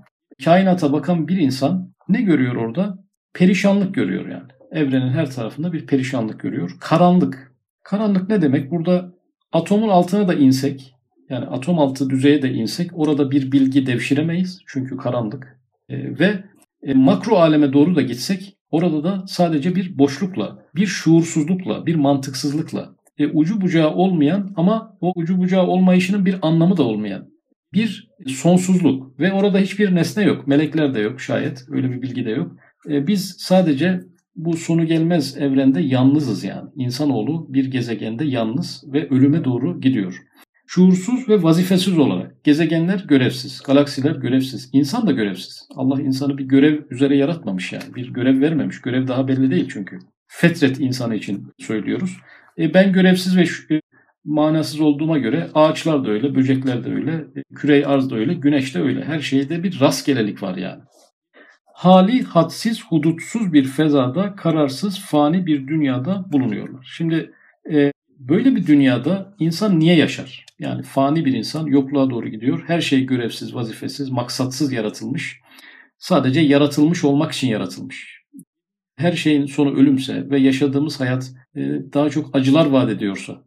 kainata 0.43 0.93
bakan 0.93 1.27
bir 1.27 1.37
insan 1.37 1.93
ne 2.09 2.21
görüyor 2.21 2.55
orada? 2.55 2.97
Perişanlık 3.33 3.95
görüyor 3.95 4.27
yani. 4.27 4.51
Evrenin 4.71 5.09
her 5.09 5.31
tarafında 5.31 5.73
bir 5.73 5.85
perişanlık 5.85 6.39
görüyor. 6.39 6.77
Karanlık. 6.79 7.51
Karanlık 7.83 8.29
ne 8.29 8.41
demek? 8.41 8.71
Burada 8.71 9.13
atomun 9.51 9.89
altına 9.89 10.27
da 10.27 10.33
insek, 10.33 10.95
yani 11.29 11.45
atom 11.45 11.79
altı 11.79 12.09
düzeye 12.09 12.41
de 12.41 12.51
insek 12.51 12.91
orada 12.93 13.31
bir 13.31 13.51
bilgi 13.51 13.85
devşiremeyiz. 13.85 14.61
Çünkü 14.65 14.97
karanlık. 14.97 15.59
E, 15.89 16.19
ve 16.19 16.43
e, 16.83 16.93
makro 16.93 17.35
aleme 17.35 17.73
doğru 17.73 17.95
da 17.95 18.01
gitsek 18.01 18.57
orada 18.71 19.03
da 19.03 19.23
sadece 19.27 19.75
bir 19.75 19.97
boşlukla, 19.97 20.65
bir 20.75 20.85
şuursuzlukla, 20.85 21.85
bir 21.85 21.95
mantıksızlıkla, 21.95 22.95
e, 23.17 23.27
ucu 23.27 23.61
bucağı 23.61 23.93
olmayan 23.93 24.53
ama 24.55 24.97
o 25.01 25.13
ucu 25.15 25.37
bucağı 25.37 25.67
olmayışının 25.67 26.25
bir 26.25 26.35
anlamı 26.41 26.77
da 26.77 26.83
olmayan 26.83 27.31
bir 27.73 28.09
sonsuzluk 28.27 29.19
ve 29.19 29.33
orada 29.33 29.59
hiçbir 29.59 29.95
nesne 29.95 30.23
yok. 30.23 30.47
Melekler 30.47 30.93
de 30.93 30.99
yok 30.99 31.21
şayet. 31.21 31.65
Öyle 31.69 31.91
bir 31.91 32.01
bilgi 32.01 32.25
de 32.25 32.29
yok. 32.29 32.51
E, 32.89 33.07
biz 33.07 33.35
sadece 33.39 34.01
bu 34.35 34.57
sonu 34.57 34.85
gelmez 34.85 35.37
evrende 35.37 35.81
yalnızız 35.81 36.43
yani. 36.43 36.69
İnsanoğlu 36.75 37.53
bir 37.53 37.71
gezegende 37.71 38.25
yalnız 38.25 38.83
ve 38.93 39.09
ölüme 39.09 39.43
doğru 39.43 39.81
gidiyor. 39.81 40.23
Şuursuz 40.73 41.29
ve 41.29 41.43
vazifesiz 41.43 41.97
olarak 41.97 42.43
gezegenler 42.43 43.05
görevsiz, 43.07 43.61
galaksiler 43.65 44.15
görevsiz, 44.15 44.69
insan 44.73 45.07
da 45.07 45.11
görevsiz. 45.11 45.67
Allah 45.75 46.01
insanı 46.01 46.37
bir 46.37 46.43
görev 46.43 46.79
üzere 46.89 47.17
yaratmamış 47.17 47.73
yani. 47.73 47.95
Bir 47.95 48.13
görev 48.13 48.41
vermemiş. 48.41 48.81
Görev 48.81 49.07
daha 49.07 49.27
belli 49.27 49.51
değil 49.51 49.69
çünkü. 49.73 49.99
Fetret 50.27 50.79
insanı 50.79 51.15
için 51.15 51.53
söylüyoruz. 51.59 52.17
E 52.57 52.73
ben 52.73 52.93
görevsiz 52.93 53.37
ve 53.37 53.81
manasız 54.25 54.81
olduğuma 54.81 55.17
göre 55.17 55.49
ağaçlar 55.53 56.05
da 56.05 56.11
öyle, 56.11 56.35
böcekler 56.35 56.83
de 56.83 56.93
öyle, 56.93 57.25
kürey 57.55 57.85
arz 57.85 58.09
da 58.09 58.15
öyle, 58.15 58.33
güneş 58.33 58.75
de 58.75 58.81
öyle. 58.81 59.03
Her 59.03 59.19
şeyde 59.19 59.63
bir 59.63 59.79
rastgelelik 59.79 60.43
var 60.43 60.57
yani. 60.57 60.81
Hali 61.73 62.23
hadsiz, 62.23 62.85
hudutsuz 62.85 63.53
bir 63.53 63.63
fezada, 63.63 64.35
kararsız, 64.35 64.99
fani 64.99 65.45
bir 65.45 65.67
dünyada 65.67 66.25
bulunuyorlar. 66.31 66.87
Şimdi 66.97 67.31
e, 67.71 67.91
böyle 68.29 68.55
bir 68.55 68.67
dünyada 68.67 69.35
insan 69.39 69.79
niye 69.79 69.95
yaşar? 69.95 70.45
Yani 70.59 70.83
fani 70.83 71.25
bir 71.25 71.33
insan 71.33 71.65
yokluğa 71.65 72.09
doğru 72.09 72.27
gidiyor. 72.27 72.63
Her 72.67 72.81
şey 72.81 73.05
görevsiz, 73.05 73.55
vazifesiz, 73.55 74.09
maksatsız 74.09 74.71
yaratılmış. 74.73 75.41
Sadece 75.97 76.41
yaratılmış 76.41 77.03
olmak 77.03 77.31
için 77.31 77.47
yaratılmış. 77.47 78.21
Her 78.95 79.11
şeyin 79.11 79.45
sonu 79.45 79.75
ölümse 79.75 80.29
ve 80.29 80.39
yaşadığımız 80.39 80.99
hayat 80.99 81.31
e, 81.55 81.61
daha 81.93 82.09
çok 82.09 82.35
acılar 82.35 82.65
vaat 82.65 82.89
ediyorsa, 82.89 83.43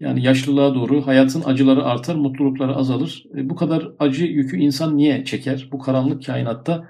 yani 0.00 0.22
yaşlılığa 0.22 0.74
doğru 0.74 1.06
hayatın 1.06 1.42
acıları 1.44 1.84
artar, 1.84 2.14
mutlulukları 2.14 2.76
azalır. 2.76 3.24
E, 3.36 3.50
bu 3.50 3.56
kadar 3.56 3.88
acı 3.98 4.24
yükü 4.24 4.56
insan 4.56 4.96
niye 4.96 5.24
çeker? 5.24 5.68
Bu 5.72 5.78
karanlık 5.78 6.24
kainatta 6.26 6.88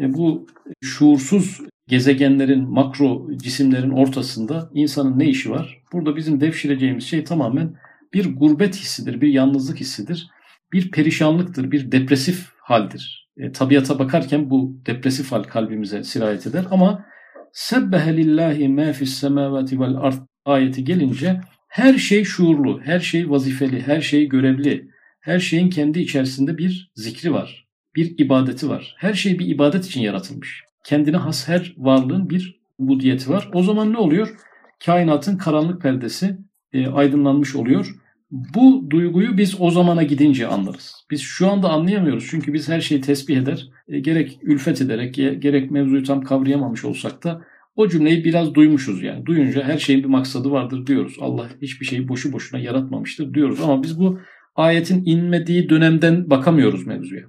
e, 0.00 0.14
bu 0.14 0.46
şuursuz 0.80 1.60
gezegenlerin, 1.90 2.68
makro 2.68 3.28
cisimlerin 3.36 3.90
ortasında 3.90 4.70
insanın 4.74 5.18
ne 5.18 5.28
işi 5.28 5.50
var? 5.50 5.82
Burada 5.92 6.16
bizim 6.16 6.40
devşireceğimiz 6.40 7.04
şey 7.04 7.24
tamamen 7.24 7.74
bir 8.14 8.36
gurbet 8.36 8.76
hissidir, 8.76 9.20
bir 9.20 9.28
yalnızlık 9.28 9.80
hissidir. 9.80 10.28
Bir 10.72 10.90
perişanlıktır, 10.90 11.70
bir 11.70 11.92
depresif 11.92 12.48
haldir. 12.58 13.28
E, 13.36 13.52
tabiata 13.52 13.98
bakarken 13.98 14.50
bu 14.50 14.80
depresif 14.86 15.32
hal 15.32 15.42
kalbimize 15.42 16.04
sirayet 16.04 16.46
eder 16.46 16.64
ama 16.70 17.04
sebbehe 17.52 18.16
lillahi 18.16 18.68
ma 18.68 18.92
fis 18.92 19.14
semavati 19.14 19.80
vel 19.80 20.12
ayeti 20.44 20.84
gelince 20.84 21.40
her 21.68 21.98
şey 21.98 22.24
şuurlu, 22.24 22.80
her 22.84 23.00
şey 23.00 23.30
vazifeli, 23.30 23.82
her 23.82 24.00
şey 24.00 24.28
görevli. 24.28 24.90
Her 25.20 25.38
şeyin 25.38 25.70
kendi 25.70 26.00
içerisinde 26.00 26.58
bir 26.58 26.90
zikri 26.94 27.32
var, 27.32 27.66
bir 27.96 28.18
ibadeti 28.18 28.68
var. 28.68 28.94
Her 28.98 29.14
şey 29.14 29.38
bir 29.38 29.46
ibadet 29.46 29.86
için 29.86 30.00
yaratılmış. 30.00 30.62
Kendine 30.84 31.16
has 31.16 31.48
her 31.48 31.74
varlığın 31.78 32.30
bir 32.30 32.60
ubudiyeti 32.78 33.30
var. 33.30 33.48
O 33.52 33.62
zaman 33.62 33.92
ne 33.92 33.98
oluyor? 33.98 34.36
Kainatın 34.84 35.36
karanlık 35.36 35.82
perdesi 35.82 36.38
e, 36.72 36.86
aydınlanmış 36.86 37.56
oluyor. 37.56 37.94
Bu 38.30 38.86
duyguyu 38.90 39.38
biz 39.38 39.60
o 39.60 39.70
zamana 39.70 40.02
gidince 40.02 40.46
anlarız. 40.46 40.94
Biz 41.10 41.20
şu 41.20 41.50
anda 41.50 41.68
anlayamıyoruz 41.68 42.26
çünkü 42.30 42.52
biz 42.52 42.68
her 42.68 42.80
şeyi 42.80 43.00
tesbih 43.00 43.36
eder, 43.36 43.68
e, 43.88 44.00
gerek 44.00 44.38
ülfet 44.42 44.80
ederek, 44.80 45.14
gerek 45.14 45.70
mevzuyu 45.70 46.04
tam 46.04 46.22
kavrayamamış 46.22 46.84
olsak 46.84 47.24
da 47.24 47.42
o 47.76 47.88
cümleyi 47.88 48.24
biraz 48.24 48.54
duymuşuz 48.54 49.02
yani. 49.02 49.26
Duyunca 49.26 49.62
her 49.62 49.78
şeyin 49.78 50.02
bir 50.02 50.08
maksadı 50.08 50.50
vardır 50.50 50.86
diyoruz. 50.86 51.16
Allah 51.20 51.48
hiçbir 51.62 51.86
şeyi 51.86 52.08
boşu 52.08 52.32
boşuna 52.32 52.60
yaratmamıştır 52.60 53.34
diyoruz. 53.34 53.60
Ama 53.60 53.82
biz 53.82 54.00
bu 54.00 54.20
ayetin 54.54 55.02
inmediği 55.06 55.68
dönemden 55.68 56.30
bakamıyoruz 56.30 56.86
mevzuya. 56.86 57.22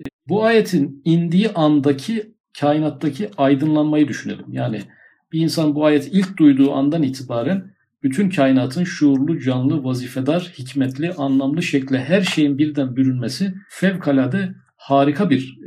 E, 0.00 0.04
bu 0.28 0.44
ayetin 0.44 1.02
indiği 1.04 1.50
andaki 1.50 2.35
kainattaki 2.60 3.30
aydınlanmayı 3.36 4.08
düşünelim. 4.08 4.46
Yani 4.52 4.82
bir 5.32 5.40
insan 5.40 5.74
bu 5.74 5.84
ayeti 5.84 6.10
ilk 6.10 6.36
duyduğu 6.36 6.72
andan 6.72 7.02
itibaren 7.02 7.76
bütün 8.02 8.30
kainatın 8.30 8.84
şuurlu, 8.84 9.40
canlı, 9.40 9.84
vazifedar, 9.84 10.52
hikmetli, 10.58 11.12
anlamlı 11.12 11.62
şekle 11.62 12.04
her 12.04 12.22
şeyin 12.22 12.58
birden 12.58 12.96
bürünmesi 12.96 13.54
fevkalade 13.68 14.54
harika 14.76 15.30
bir 15.30 15.58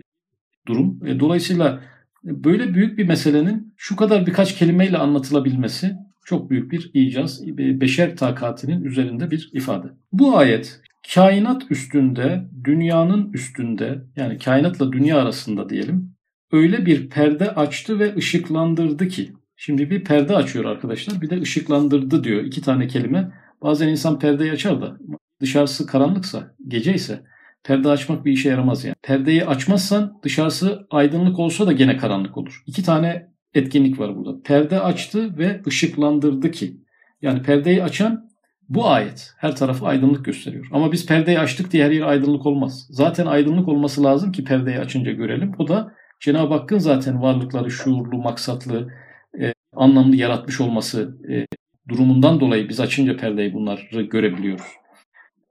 durum. 0.67 0.99
E, 1.05 1.19
dolayısıyla 1.19 1.81
böyle 2.23 2.73
büyük 2.73 2.97
bir 2.97 3.07
meselenin 3.07 3.73
şu 3.77 3.95
kadar 3.95 4.27
birkaç 4.27 4.55
kelimeyle 4.55 4.97
anlatılabilmesi 4.97 5.95
çok 6.25 6.49
büyük 6.49 6.71
bir 6.71 6.91
icaz, 6.93 7.47
beşer 7.57 8.17
takatinin 8.17 8.83
üzerinde 8.83 9.31
bir 9.31 9.49
ifade. 9.53 9.87
Bu 10.11 10.37
ayet 10.37 10.81
kainat 11.13 11.71
üstünde, 11.71 12.47
dünyanın 12.63 13.33
üstünde 13.33 14.01
yani 14.15 14.37
kainatla 14.37 14.91
dünya 14.91 15.17
arasında 15.17 15.69
diyelim 15.69 16.18
öyle 16.51 16.85
bir 16.85 17.09
perde 17.09 17.51
açtı 17.55 17.99
ve 17.99 18.15
ışıklandırdı 18.15 19.07
ki 19.07 19.33
Şimdi 19.61 19.89
bir 19.89 20.03
perde 20.03 20.35
açıyor 20.35 20.65
arkadaşlar 20.65 21.21
bir 21.21 21.29
de 21.29 21.41
ışıklandırdı 21.41 22.23
diyor 22.23 22.43
iki 22.43 22.61
tane 22.61 22.87
kelime. 22.87 23.31
Bazen 23.61 23.87
insan 23.87 24.19
perdeyi 24.19 24.51
açar 24.51 24.81
da 24.81 24.97
dışarısı 25.41 25.85
karanlıksa, 25.85 26.55
gece 26.67 26.93
ise 26.93 27.23
perde 27.63 27.89
açmak 27.89 28.25
bir 28.25 28.31
işe 28.31 28.49
yaramaz 28.49 28.85
yani. 28.85 28.95
Perdeyi 29.03 29.45
açmazsan 29.45 30.19
dışarısı 30.23 30.87
aydınlık 30.89 31.39
olsa 31.39 31.67
da 31.67 31.71
gene 31.71 31.97
karanlık 31.97 32.37
olur. 32.37 32.63
İki 32.67 32.83
tane 32.83 33.27
etkinlik 33.53 33.99
var 33.99 34.15
burada. 34.15 34.41
Perde 34.41 34.79
açtı 34.79 35.37
ve 35.37 35.61
ışıklandırdı 35.67 36.51
ki. 36.51 36.77
Yani 37.21 37.41
perdeyi 37.41 37.83
açan 37.83 38.29
bu 38.69 38.87
ayet 38.87 39.33
her 39.37 39.55
tarafı 39.55 39.85
aydınlık 39.85 40.25
gösteriyor. 40.25 40.67
Ama 40.71 40.91
biz 40.91 41.05
perdeyi 41.05 41.39
açtık 41.39 41.71
diye 41.71 41.85
her 41.85 41.91
yer 41.91 42.01
aydınlık 42.01 42.45
olmaz. 42.45 42.87
Zaten 42.89 43.25
aydınlık 43.25 43.67
olması 43.67 44.03
lazım 44.03 44.31
ki 44.31 44.43
perdeyi 44.43 44.79
açınca 44.79 45.11
görelim. 45.11 45.51
O 45.57 45.67
da 45.67 45.98
Cenab-ı 46.19 46.53
Hakk'ın 46.53 46.77
zaten 46.77 47.21
varlıkları 47.21 47.71
şuurlu, 47.71 48.17
maksatlı, 48.17 48.93
e, 49.41 49.53
anlamlı 49.75 50.15
yaratmış 50.15 50.61
olması 50.61 51.17
e, 51.29 51.47
durumundan 51.89 52.39
dolayı 52.39 52.69
biz 52.69 52.79
açınca 52.79 53.17
perdeyi 53.17 53.53
bunları 53.53 54.01
görebiliyoruz. 54.01 54.65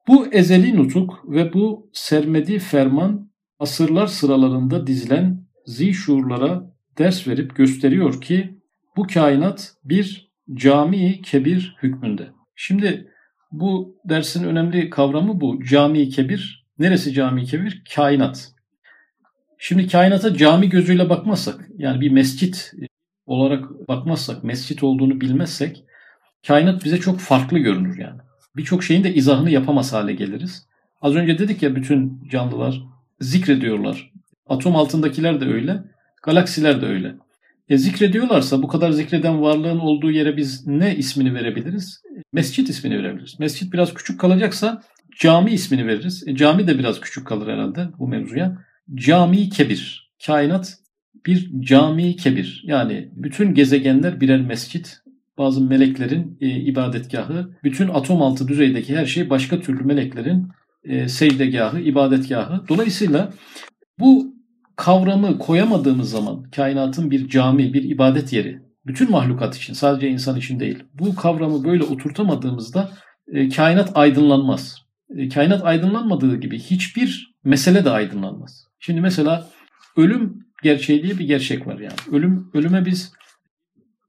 Bu 0.09 0.27
ezeli 0.27 0.77
nutuk 0.77 1.25
ve 1.25 1.53
bu 1.53 1.91
sermedi 1.93 2.59
ferman 2.59 3.31
asırlar 3.59 4.07
sıralarında 4.07 4.87
dizilen 4.87 5.45
zişurlara 5.67 6.75
ders 6.99 7.29
verip 7.29 7.57
gösteriyor 7.57 8.21
ki 8.21 8.59
bu 8.97 9.07
kainat 9.07 9.75
bir 9.85 10.31
cami 10.55 11.23
kebir 11.23 11.77
hükmünde. 11.83 12.29
Şimdi 12.57 13.11
bu 13.53 13.97
dersin 14.05 14.45
önemli 14.45 14.91
kavramı 14.91 15.41
bu. 15.41 15.65
Cami 15.65 16.09
kebir. 16.09 16.67
Neresi 16.79 17.13
cami 17.13 17.45
kebir? 17.45 17.83
Kainat. 17.95 18.53
Şimdi 19.59 19.89
kainata 19.89 20.35
cami 20.35 20.69
gözüyle 20.69 21.09
bakmazsak 21.09 21.69
yani 21.79 22.01
bir 22.01 22.11
mescit 22.11 22.73
olarak 23.27 23.89
bakmazsak, 23.89 24.45
mescit 24.45 24.83
olduğunu 24.83 25.21
bilmezsek 25.21 25.85
kainat 26.47 26.85
bize 26.85 27.01
çok 27.01 27.21
farklı 27.21 27.59
görünür 27.59 27.99
yani. 27.99 28.21
Birçok 28.57 28.85
şeyin 28.85 29.05
de 29.05 29.15
izahını 29.15 29.51
yapamaz 29.51 29.93
hale 29.93 30.13
geliriz. 30.13 30.67
Az 31.01 31.15
önce 31.15 31.39
dedik 31.39 31.63
ya 31.63 31.77
bütün 31.77 32.29
canlılar 32.31 32.83
zikrediyorlar. 33.21 34.13
Atom 34.47 34.77
altındakiler 34.77 35.41
de 35.41 35.45
öyle, 35.45 35.83
galaksiler 36.23 36.83
de 36.83 36.87
öyle. 36.87 37.15
E 37.69 37.79
zikrediyorlarsa 37.79 38.63
bu 38.63 38.69
kadar 38.69 38.91
zikreden 38.91 39.43
varlığın 39.43 39.79
olduğu 39.79 40.11
yere 40.11 40.37
biz 40.37 40.67
ne 40.67 40.97
ismini 40.97 41.35
verebiliriz? 41.35 42.03
Mescit 42.33 42.69
ismini 42.69 42.99
verebiliriz. 42.99 43.41
Mescit 43.41 43.73
biraz 43.73 43.95
küçük 43.95 44.21
kalacaksa 44.21 44.83
cami 45.19 45.51
ismini 45.51 45.87
veririz. 45.87 46.29
E, 46.29 46.37
cami 46.37 46.67
de 46.67 46.79
biraz 46.79 47.01
küçük 47.01 47.27
kalır 47.27 47.53
herhalde 47.53 47.89
bu 47.99 48.09
mevzuya. 48.09 48.68
Cami 48.95 49.49
kebir. 49.49 50.13
Kainat 50.27 50.79
bir 51.27 51.51
cami 51.61 52.17
kebir. 52.17 52.63
Yani 52.67 53.09
bütün 53.13 53.55
gezegenler 53.55 54.21
birer 54.21 54.41
mescit. 54.41 54.99
Bazı 55.39 55.61
meleklerin 55.61 56.39
e, 56.41 56.49
ibadetgahı, 56.49 57.51
bütün 57.65 57.89
atom 57.89 58.23
altı 58.23 58.49
düzeydeki 58.49 58.97
her 58.97 59.07
şey 59.07 59.31
başka 59.31 59.61
türlü 59.61 59.85
meleklerin 59.85 60.49
e, 60.85 61.09
secdegahı, 61.09 61.81
ibadetgahı. 61.81 62.69
Dolayısıyla 62.69 63.33
bu 64.01 64.35
kavramı 64.77 65.39
koyamadığımız 65.39 66.11
zaman 66.11 66.43
kainatın 66.43 67.11
bir 67.11 67.29
cami, 67.29 67.75
bir 67.75 67.83
ibadet 67.83 68.33
yeri, 68.33 68.63
bütün 68.87 69.11
mahlukat 69.11 69.57
için 69.57 69.75
sadece 69.75 70.09
insan 70.09 70.39
için 70.39 70.61
değil. 70.61 70.85
Bu 70.95 71.15
kavramı 71.15 71.65
böyle 71.65 71.83
oturtamadığımızda 71.85 72.91
e, 73.33 73.49
kainat 73.49 73.91
aydınlanmaz. 73.95 74.88
E, 75.17 75.29
kainat 75.29 75.65
aydınlanmadığı 75.65 76.37
gibi 76.37 76.59
hiçbir 76.59 77.35
mesele 77.45 77.85
de 77.85 77.91
aydınlanmaz. 77.91 78.67
Şimdi 78.81 79.01
mesela 79.01 79.49
ölüm 79.97 80.47
gerçeği 80.63 81.03
diye 81.03 81.19
bir 81.19 81.25
gerçek 81.25 81.67
var 81.67 81.79
yani. 81.79 81.97
Ölüm 82.13 82.51
ölüme 82.55 82.85
biz 82.87 83.13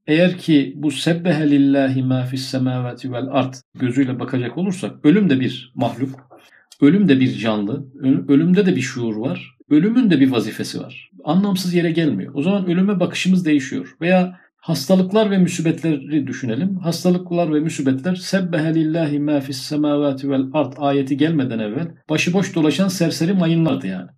eğer 0.07 0.37
ki 0.37 0.73
bu 0.75 0.91
sebbehe 0.91 1.49
lillahi 1.49 2.03
ma 2.03 2.25
fis 2.25 2.45
semavati 2.45 3.11
vel 3.11 3.27
ard 3.31 3.53
gözüyle 3.75 4.19
bakacak 4.19 4.57
olursak 4.57 5.05
ölüm 5.05 5.29
de 5.29 5.39
bir 5.39 5.71
mahluk. 5.75 6.29
Ölüm 6.81 7.07
de 7.07 7.19
bir 7.19 7.37
canlı. 7.37 7.85
Ölümde 8.27 8.65
de 8.65 8.75
bir 8.75 8.81
şuur 8.81 9.15
var. 9.15 9.55
Ölümün 9.69 10.09
de 10.09 10.19
bir 10.19 10.31
vazifesi 10.31 10.79
var. 10.79 11.11
Anlamsız 11.23 11.73
yere 11.73 11.91
gelmiyor. 11.91 12.33
O 12.35 12.41
zaman 12.41 12.65
ölüme 12.65 12.99
bakışımız 12.99 13.45
değişiyor. 13.45 13.95
Veya 14.01 14.39
hastalıklar 14.59 15.31
ve 15.31 15.37
müsibetleri 15.37 16.27
düşünelim. 16.27 16.75
Hastalıklar 16.75 17.53
ve 17.53 17.59
müsibetler 17.59 18.15
sebbehe 18.15 18.75
lillahi 18.75 19.19
ma 19.19 19.39
fis 19.39 19.61
semavati 19.61 20.29
vel 20.29 20.43
ard 20.53 20.73
ayeti 20.77 21.17
gelmeden 21.17 21.59
evvel 21.59 21.87
başıboş 22.09 22.55
dolaşan 22.55 22.87
serseri 22.87 23.33
mayınlardı 23.33 23.87
yani. 23.87 24.09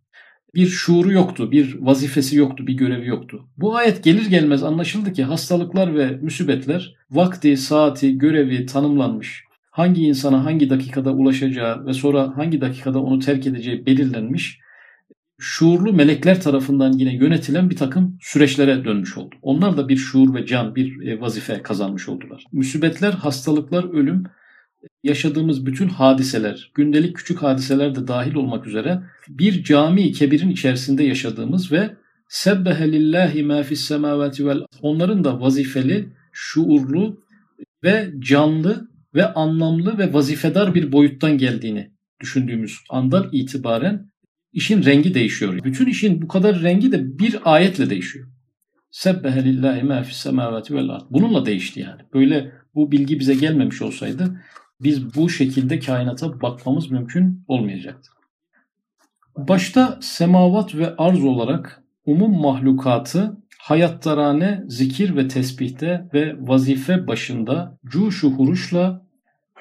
Bir 0.56 0.68
şuuru 0.68 1.12
yoktu, 1.12 1.52
bir 1.52 1.78
vazifesi 1.80 2.38
yoktu, 2.38 2.68
bir 2.68 2.74
görevi 2.74 3.08
yoktu. 3.08 3.48
Bu 3.58 3.76
ayet 3.76 4.04
gelir 4.04 4.26
gelmez 4.26 4.64
anlaşıldı 4.64 5.14
ki 5.14 5.24
hastalıklar 5.24 5.96
ve 5.96 6.08
müsibetler 6.08 6.96
vakti, 7.12 7.58
saati, 7.58 8.18
görevi 8.18 8.66
tanımlanmış 8.66 9.44
hangi 9.72 10.02
insana 10.02 10.46
hangi 10.46 10.70
dakikada 10.70 11.12
ulaşacağı 11.12 11.86
ve 11.86 11.94
sonra 11.94 12.38
hangi 12.38 12.62
dakikada 12.62 13.00
onu 13.00 13.20
terk 13.20 13.48
edeceği 13.48 13.86
belirlenmiş 13.86 14.60
şuurlu 15.44 15.94
melekler 15.94 16.42
tarafından 16.42 16.94
yine 16.94 17.16
yönetilen 17.16 17.70
bir 17.70 17.76
takım 17.76 18.18
süreçlere 18.22 18.86
dönmüş 18.86 19.18
oldu. 19.18 19.36
Onlar 19.42 19.78
da 19.78 19.90
bir 19.90 19.98
şuur 19.98 20.36
ve 20.36 20.46
can, 20.46 20.76
bir 20.76 21.08
e, 21.08 21.22
vazife 21.22 21.62
kazanmış 21.62 22.10
oldular. 22.10 22.44
Müsibetler, 22.52 23.12
hastalıklar, 23.12 23.94
ölüm, 23.94 24.24
yaşadığımız 25.04 25.66
bütün 25.66 25.90
hadiseler, 25.90 26.72
gündelik 26.74 27.16
küçük 27.16 27.44
hadiseler 27.44 27.96
de 27.96 28.08
dahil 28.08 28.36
olmak 28.36 28.68
üzere 28.68 29.02
bir 29.30 29.64
cami 29.64 30.12
kebirin 30.12 30.50
içerisinde 30.50 31.04
yaşadığımız 31.04 31.72
ve 31.72 31.96
sebbehe 32.28 32.92
lillahi 32.92 33.44
ma 33.44 33.64
fis 33.64 33.82
semavati 33.82 34.44
onların 34.82 35.24
da 35.24 35.42
vazifeli, 35.42 36.10
şuurlu 36.32 37.24
ve 37.84 38.14
canlı 38.20 38.88
ve 39.16 39.34
anlamlı 39.34 39.98
ve 39.98 40.14
vazifedar 40.14 40.76
bir 40.76 40.92
boyuttan 40.92 41.38
geldiğini 41.38 41.92
düşündüğümüz 42.20 42.78
andan 42.90 43.30
itibaren 43.32 44.11
işin 44.54 44.84
rengi 44.84 45.14
değişiyor. 45.14 45.60
Bütün 45.64 45.86
işin 45.86 46.22
bu 46.22 46.28
kadar 46.28 46.62
rengi 46.62 46.92
de 46.92 47.20
bir 47.20 47.40
ayetle 47.54 47.90
değişiyor. 47.90 48.28
Sebbehe 48.92 49.44
lillahi 49.44 49.84
ma 49.84 50.04
fis 50.04 50.18
semavati 50.18 50.76
vel 50.76 50.90
ard. 50.90 51.02
Bununla 51.10 51.46
değişti 51.46 51.80
yani. 51.80 52.02
Böyle 52.14 52.52
bu 52.76 52.92
bilgi 52.92 53.20
bize 53.20 53.36
gelmemiş 53.36 53.82
olsaydı 53.82 54.42
biz 54.84 55.16
bu 55.16 55.30
şekilde 55.30 55.80
kainata 55.80 56.42
bakmamız 56.42 56.92
mümkün 56.92 57.44
olmayacaktı. 57.48 58.12
Başta 59.38 60.00
semavat 60.02 60.76
ve 60.76 60.96
arz 60.96 61.24
olarak 61.24 61.84
umum 62.06 62.42
mahlukatı 62.42 63.38
hayattarane 63.60 64.64
zikir 64.68 65.16
ve 65.16 65.28
tesbihte 65.28 66.10
ve 66.14 66.36
vazife 66.40 67.08
başında 67.08 67.78
cuşu 67.86 68.32
huruşla 68.32 69.06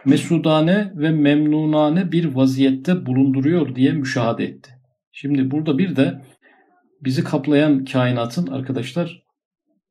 mesudane 0.04 0.92
ve 0.94 1.10
memnunane 1.10 2.12
bir 2.12 2.24
vaziyette 2.24 3.06
bulunduruyor 3.06 3.74
diye 3.74 3.92
müşahede 3.92 4.44
etti. 4.44 4.79
Şimdi 5.12 5.50
burada 5.50 5.78
bir 5.78 5.96
de 5.96 6.22
bizi 7.00 7.24
kaplayan 7.24 7.84
kainatın 7.84 8.46
arkadaşlar 8.46 9.22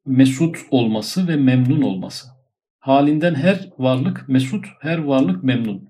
mesut 0.05 0.57
olması 0.71 1.27
ve 1.27 1.35
memnun 1.35 1.81
olması. 1.81 2.27
Halinden 2.79 3.35
her 3.35 3.69
varlık 3.77 4.29
mesut, 4.29 4.65
her 4.81 4.97
varlık 4.97 5.43
memnun. 5.43 5.89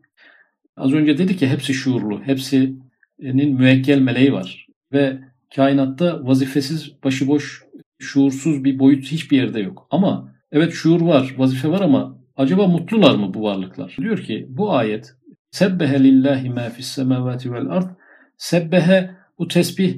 Az 0.77 0.93
önce 0.93 1.17
dedi 1.17 1.37
ki 1.37 1.47
hepsi 1.47 1.73
şuurlu, 1.73 2.21
hepsinin 2.23 3.55
müekkel 3.55 4.01
meleği 4.01 4.33
var. 4.33 4.67
Ve 4.93 5.19
kainatta 5.55 6.25
vazifesiz, 6.27 7.03
başıboş 7.03 7.63
şuursuz 7.99 8.63
bir 8.63 8.79
boyut 8.79 9.03
hiçbir 9.03 9.37
yerde 9.37 9.59
yok. 9.59 9.87
Ama 9.91 10.35
evet 10.51 10.73
şuur 10.73 11.01
var, 11.01 11.33
vazife 11.37 11.69
var 11.69 11.81
ama 11.81 12.17
acaba 12.37 12.67
mutlular 12.67 13.15
mı 13.15 13.33
bu 13.33 13.43
varlıklar? 13.43 13.97
Diyor 13.99 14.17
ki 14.17 14.45
bu 14.49 14.73
ayet 14.73 15.15
Sebbehe 15.51 16.03
lillahi 16.03 16.49
ma 16.49 16.69
fis 16.69 16.87
semavati 16.87 17.53
vel 17.53 17.69
ard 17.69 17.89
Sebbehe 18.37 19.18
bu 19.39 19.47
tesbih 19.47 19.97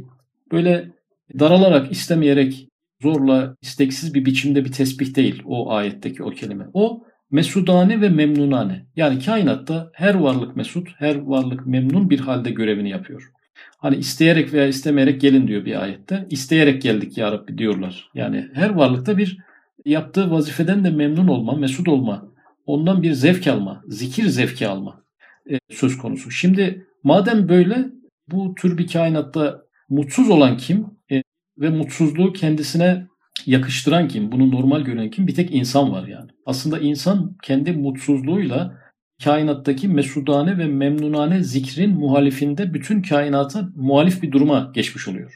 böyle 0.51 0.91
daralarak, 1.39 1.91
istemeyerek, 1.91 2.67
zorla, 3.01 3.55
isteksiz 3.61 4.13
bir 4.13 4.25
biçimde 4.25 4.65
bir 4.65 4.71
tesbih 4.71 5.15
değil 5.15 5.41
o 5.45 5.71
ayetteki 5.71 6.23
o 6.23 6.29
kelime. 6.29 6.65
O 6.73 7.03
mesudane 7.31 8.01
ve 8.01 8.09
memnunane. 8.09 8.85
Yani 8.95 9.19
kainatta 9.19 9.91
her 9.93 10.15
varlık 10.15 10.55
mesut, 10.55 10.89
her 10.97 11.15
varlık 11.15 11.67
memnun 11.67 12.09
bir 12.09 12.19
halde 12.19 12.51
görevini 12.51 12.89
yapıyor. 12.89 13.31
Hani 13.77 13.95
isteyerek 13.95 14.53
veya 14.53 14.67
istemeyerek 14.67 15.21
gelin 15.21 15.47
diyor 15.47 15.65
bir 15.65 15.83
ayette. 15.83 16.27
İsteyerek 16.29 16.81
geldik 16.81 17.17
ya 17.17 17.31
Rabbi 17.31 17.57
diyorlar. 17.57 18.09
Yani 18.13 18.47
her 18.53 18.69
varlıkta 18.69 19.17
bir 19.17 19.37
yaptığı 19.85 20.31
vazifeden 20.31 20.83
de 20.83 20.89
memnun 20.89 21.27
olma, 21.27 21.55
mesut 21.55 21.87
olma, 21.87 22.27
ondan 22.65 23.03
bir 23.03 23.13
zevk 23.13 23.47
alma, 23.47 23.83
zikir 23.87 24.25
zevki 24.25 24.67
alma 24.67 25.03
e, 25.51 25.59
söz 25.69 25.97
konusu. 25.97 26.31
Şimdi 26.31 26.85
madem 27.03 27.49
böyle 27.49 27.85
bu 28.27 28.55
tür 28.55 28.77
bir 28.77 28.87
kainatta 28.87 29.61
mutsuz 29.89 30.29
olan 30.29 30.57
kim 30.57 30.85
e, 31.11 31.23
ve 31.57 31.69
mutsuzluğu 31.69 32.33
kendisine 32.33 33.07
yakıştıran 33.45 34.07
kim, 34.07 34.31
bunu 34.31 34.51
normal 34.51 34.81
gören 34.81 35.09
kim? 35.09 35.27
Bir 35.27 35.35
tek 35.35 35.55
insan 35.55 35.91
var 35.91 36.07
yani. 36.07 36.31
Aslında 36.45 36.79
insan 36.79 37.37
kendi 37.43 37.71
mutsuzluğuyla 37.71 38.77
kainattaki 39.23 39.87
mesudane 39.87 40.57
ve 40.57 40.67
memnunane 40.67 41.43
zikrin 41.43 41.91
muhalifinde 41.91 42.73
bütün 42.73 43.01
kainata 43.01 43.69
muhalif 43.75 44.23
bir 44.23 44.31
duruma 44.31 44.71
geçmiş 44.75 45.07
oluyor. 45.07 45.33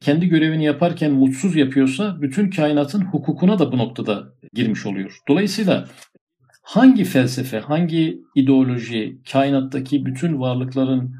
Kendi 0.00 0.28
görevini 0.28 0.64
yaparken 0.64 1.12
mutsuz 1.12 1.56
yapıyorsa 1.56 2.22
bütün 2.22 2.50
kainatın 2.50 3.02
hukukuna 3.02 3.58
da 3.58 3.72
bu 3.72 3.78
noktada 3.78 4.24
girmiş 4.54 4.86
oluyor. 4.86 5.18
Dolayısıyla 5.28 5.88
hangi 6.62 7.04
felsefe, 7.04 7.58
hangi 7.58 8.20
ideoloji 8.34 9.18
kainattaki 9.32 10.06
bütün 10.06 10.40
varlıkların 10.40 11.14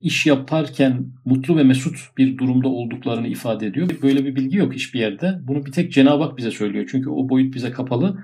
iş 0.00 0.26
yaparken 0.26 1.12
mutlu 1.24 1.56
ve 1.56 1.64
mesut 1.64 1.96
bir 2.16 2.38
durumda 2.38 2.68
olduklarını 2.68 3.28
ifade 3.28 3.66
ediyor. 3.66 3.88
Böyle 4.02 4.24
bir 4.24 4.36
bilgi 4.36 4.56
yok 4.56 4.74
hiçbir 4.74 5.00
yerde. 5.00 5.38
Bunu 5.42 5.66
bir 5.66 5.72
tek 5.72 5.92
Cenab-ı 5.92 6.22
Hak 6.22 6.38
bize 6.38 6.50
söylüyor. 6.50 6.88
Çünkü 6.90 7.10
o 7.10 7.28
boyut 7.28 7.54
bize 7.54 7.70
kapalı. 7.70 8.18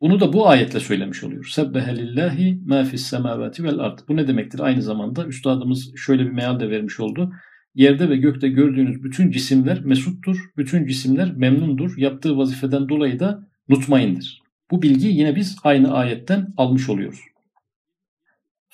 Bunu 0.00 0.20
da 0.20 0.32
bu 0.32 0.48
ayetle 0.48 0.80
söylemiş 0.80 1.24
oluyor. 1.24 1.44
Sebbehe 1.44 1.96
lillahi 1.96 2.60
ma 2.66 2.84
fis 2.84 3.06
semavati 3.06 3.64
vel 3.64 3.78
ard. 3.78 3.98
Bu 4.08 4.16
ne 4.16 4.28
demektir? 4.28 4.60
Aynı 4.60 4.82
zamanda 4.82 5.26
üstadımız 5.26 5.96
şöyle 5.96 6.24
bir 6.24 6.30
meal 6.30 6.60
de 6.60 6.70
vermiş 6.70 7.00
oldu. 7.00 7.32
Yerde 7.74 8.10
ve 8.10 8.16
gökte 8.16 8.48
gördüğünüz 8.48 9.02
bütün 9.02 9.30
cisimler 9.30 9.80
mesuttur. 9.84 10.50
Bütün 10.56 10.86
cisimler 10.86 11.32
memnundur. 11.36 11.98
Yaptığı 11.98 12.36
vazifeden 12.36 12.88
dolayı 12.88 13.20
da 13.20 13.48
mutmaindir. 13.68 14.42
Bu 14.70 14.82
bilgiyi 14.82 15.18
yine 15.18 15.36
biz 15.36 15.56
aynı 15.64 15.94
ayetten 15.94 16.54
almış 16.56 16.88
oluyoruz. 16.88 17.20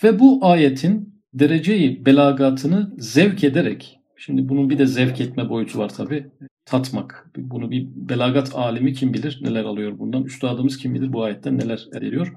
Ve 0.05 0.19
bu 0.19 0.47
ayetin 0.47 1.18
dereceyi 1.35 2.07
belagatını 2.07 2.95
zevk 2.99 3.45
ederek, 3.45 4.01
şimdi 4.17 4.49
bunun 4.49 4.71
bir 4.71 4.79
de 4.79 4.87
zevk 4.87 5.21
etme 5.21 5.49
boyutu 5.49 5.79
var 5.79 5.89
tabi, 5.89 6.27
tatmak. 6.65 7.31
Bunu 7.37 7.71
bir 7.71 7.89
belagat 7.95 8.55
alimi 8.55 8.93
kim 8.93 9.15
bilir 9.15 9.39
neler 9.43 9.65
alıyor 9.65 9.99
bundan. 9.99 10.25
Üstadımız 10.25 10.77
kim 10.77 10.95
bilir 10.95 11.13
bu 11.13 11.25
ayetten 11.25 11.59
neler 11.59 11.87
ediyor. 11.95 12.33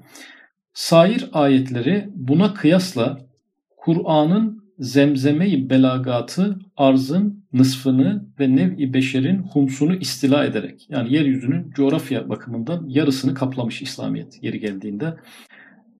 Sair 0.74 1.28
ayetleri 1.32 2.08
buna 2.14 2.54
kıyasla 2.54 3.18
Kur'an'ın 3.76 4.62
zemzeme-i 4.78 5.70
belagatı 5.70 6.58
arzın 6.76 7.44
nısfını 7.52 8.26
ve 8.40 8.56
nev-i 8.56 8.94
beşerin 8.94 9.38
humsunu 9.38 9.94
istila 9.94 10.44
ederek 10.44 10.86
yani 10.88 11.14
yeryüzünün 11.14 11.70
coğrafya 11.70 12.28
bakımından 12.28 12.84
yarısını 12.88 13.34
kaplamış 13.34 13.82
İslamiyet 13.82 14.42
yeri 14.42 14.60
geldiğinde 14.60 15.14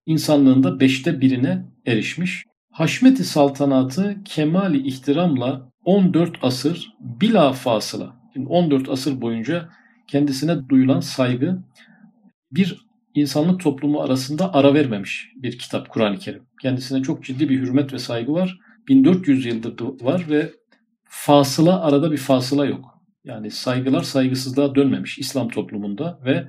insanlığında 0.05 0.79
beşte 0.79 1.21
birine 1.21 1.65
erişmiş. 1.85 2.45
Haşmeti 2.73 3.23
saltanatı 3.23 4.15
kemali 4.25 4.87
ihtiramla 4.87 5.69
14 5.85 6.37
asır 6.41 6.93
bila 6.99 7.53
fasıla, 7.53 8.15
şimdi 8.33 8.47
14 8.47 8.89
asır 8.89 9.21
boyunca 9.21 9.69
kendisine 10.07 10.69
duyulan 10.69 10.99
saygı 10.99 11.63
bir 12.51 12.85
insanlık 13.15 13.59
toplumu 13.59 14.01
arasında 14.01 14.53
ara 14.53 14.73
vermemiş 14.73 15.31
bir 15.35 15.57
kitap 15.59 15.89
Kur'an-ı 15.89 16.17
Kerim. 16.17 16.43
Kendisine 16.61 17.03
çok 17.03 17.23
ciddi 17.23 17.49
bir 17.49 17.59
hürmet 17.59 17.93
ve 17.93 17.99
saygı 17.99 18.33
var. 18.33 18.59
1400 18.87 19.45
yıldır 19.45 20.05
var 20.05 20.25
ve 20.29 20.51
fasıla 21.03 21.81
arada 21.81 22.11
bir 22.11 22.17
fasıla 22.17 22.65
yok. 22.65 22.85
Yani 23.23 23.51
saygılar 23.51 24.01
saygısızlığa 24.01 24.75
dönmemiş 24.75 25.19
İslam 25.19 25.49
toplumunda 25.49 26.19
ve 26.25 26.47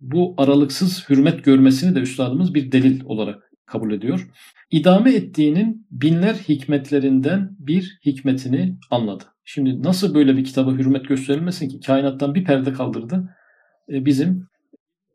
bu 0.00 0.34
aralıksız 0.38 1.08
hürmet 1.08 1.44
görmesini 1.44 1.94
de 1.94 2.00
üstadımız 2.00 2.54
bir 2.54 2.72
delil 2.72 3.04
olarak 3.04 3.50
kabul 3.66 3.92
ediyor. 3.92 4.28
İdame 4.70 5.14
ettiğinin 5.14 5.86
binler 5.90 6.34
hikmetlerinden 6.34 7.56
bir 7.58 7.98
hikmetini 8.06 8.78
anladı. 8.90 9.24
Şimdi 9.44 9.82
nasıl 9.82 10.14
böyle 10.14 10.36
bir 10.36 10.44
kitaba 10.44 10.72
hürmet 10.72 11.08
gösterilmesin 11.08 11.68
ki? 11.68 11.80
Kainattan 11.80 12.34
bir 12.34 12.44
perde 12.44 12.72
kaldırdı. 12.72 13.36
E, 13.92 14.04
bizim 14.04 14.46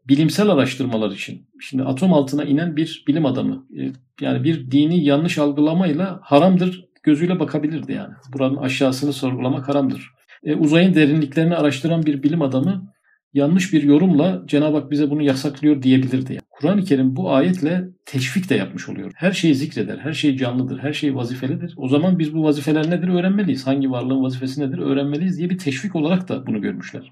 bilimsel 0.08 0.50
araştırmalar 0.50 1.12
için. 1.12 1.48
Şimdi 1.60 1.84
atom 1.84 2.14
altına 2.14 2.44
inen 2.44 2.76
bir 2.76 3.04
bilim 3.08 3.26
adamı 3.26 3.68
e, 3.80 3.92
yani 4.22 4.44
bir 4.44 4.72
dini 4.72 5.04
yanlış 5.04 5.38
algılamayla 5.38 6.20
haramdır 6.24 6.86
gözüyle 7.04 7.40
bakabilirdi 7.40 7.92
yani. 7.92 8.14
Buranın 8.34 8.56
aşağısını 8.58 9.14
sorgulamak 9.14 9.70
haramdır. 9.70 10.12
E, 10.44 10.56
uzayın 10.56 10.94
derinliklerini 10.94 11.56
araştıran 11.56 12.06
bir 12.06 12.24
bilim 12.24 12.42
adamı 12.42 12.95
yanlış 13.36 13.74
bir 13.74 13.84
yorumla 13.84 14.44
Cenab-ı 14.46 14.78
Hak 14.78 14.92
bize 14.92 15.10
bunu 15.10 15.22
yasaklıyor 15.22 15.82
diyebilirdi. 15.82 16.40
Kur'an-ı 16.50 16.84
Kerim 16.84 17.16
bu 17.16 17.34
ayetle 17.34 17.84
teşvik 18.06 18.50
de 18.50 18.56
yapmış 18.56 18.90
oluyor. 18.90 19.12
Her 19.16 19.32
şeyi 19.32 19.56
zikreder, 19.56 19.98
her 19.98 20.14
şey 20.14 20.38
canlıdır, 20.38 20.80
her 20.80 20.94
şey 20.94 21.16
vazifelidir. 21.16 21.74
O 21.78 21.88
zaman 21.88 22.20
biz 22.20 22.34
bu 22.34 22.44
vazifeler 22.44 22.90
nedir 22.90 23.08
öğrenmeliyiz. 23.08 23.68
Hangi 23.68 23.92
varlığın 23.92 24.24
vazifesi 24.24 24.62
nedir 24.62 24.78
öğrenmeliyiz 24.78 25.38
diye 25.38 25.50
bir 25.50 25.58
teşvik 25.58 25.96
olarak 25.96 26.30
da 26.30 26.48
bunu 26.48 26.62
görmüşler. 26.62 27.12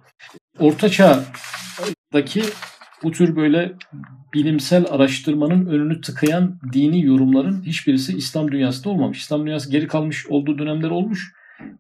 Orta 0.60 0.90
Çağ'daki 0.90 2.42
bu 3.04 3.12
tür 3.12 3.36
böyle 3.36 3.74
bilimsel 4.34 4.86
araştırmanın 4.90 5.66
önünü 5.66 6.02
tıkayan 6.02 6.60
dini 6.74 7.06
yorumların 7.06 7.64
hiçbirisi 7.64 8.18
İslam 8.18 8.52
dünyasında 8.52 8.90
olmamış. 8.90 9.20
İslam 9.20 9.46
dünyası 9.46 9.72
geri 9.72 9.88
kalmış 9.88 10.28
olduğu 10.28 10.58
dönemler 10.58 10.90
olmuş. 10.90 11.34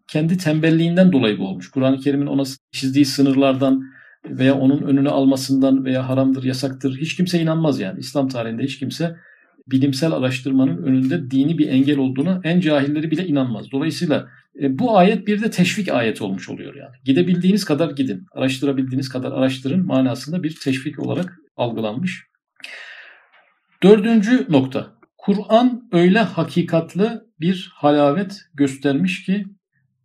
Kendi 0.07 0.37
tembelliğinden 0.37 1.11
dolayı 1.11 1.39
bu 1.39 1.47
olmuş. 1.47 1.71
Kur'an-ı 1.71 1.99
Kerim'in 1.99 2.27
ona 2.27 2.43
çizdiği 2.71 3.05
sınırlardan 3.05 3.92
veya 4.25 4.55
onun 4.55 4.81
önünü 4.81 5.09
almasından 5.09 5.85
veya 5.85 6.09
haramdır, 6.09 6.43
yasaktır 6.43 6.97
hiç 6.97 7.15
kimse 7.15 7.41
inanmaz 7.41 7.79
yani. 7.79 7.99
İslam 7.99 8.27
tarihinde 8.27 8.63
hiç 8.63 8.79
kimse 8.79 9.15
bilimsel 9.67 10.11
araştırmanın 10.11 10.83
önünde 10.83 11.31
dini 11.31 11.57
bir 11.57 11.67
engel 11.67 11.97
olduğuna 11.97 12.41
en 12.43 12.59
cahilleri 12.59 13.11
bile 13.11 13.27
inanmaz. 13.27 13.71
Dolayısıyla 13.71 14.27
e, 14.61 14.79
bu 14.79 14.97
ayet 14.97 15.27
bir 15.27 15.41
de 15.41 15.49
teşvik 15.49 15.89
ayet 15.89 16.21
olmuş 16.21 16.49
oluyor 16.49 16.75
yani. 16.75 16.95
Gidebildiğiniz 17.05 17.65
kadar 17.65 17.91
gidin, 17.91 18.25
araştırabildiğiniz 18.31 19.09
kadar 19.09 19.31
araştırın 19.31 19.85
manasında 19.85 20.43
bir 20.43 20.59
teşvik 20.63 20.99
olarak 20.99 21.37
algılanmış. 21.57 22.23
Dördüncü 23.83 24.45
nokta. 24.49 24.93
Kur'an 25.17 25.89
öyle 25.91 26.19
hakikatlı 26.19 27.27
bir 27.39 27.71
halavet 27.73 28.41
göstermiş 28.53 29.25
ki 29.25 29.45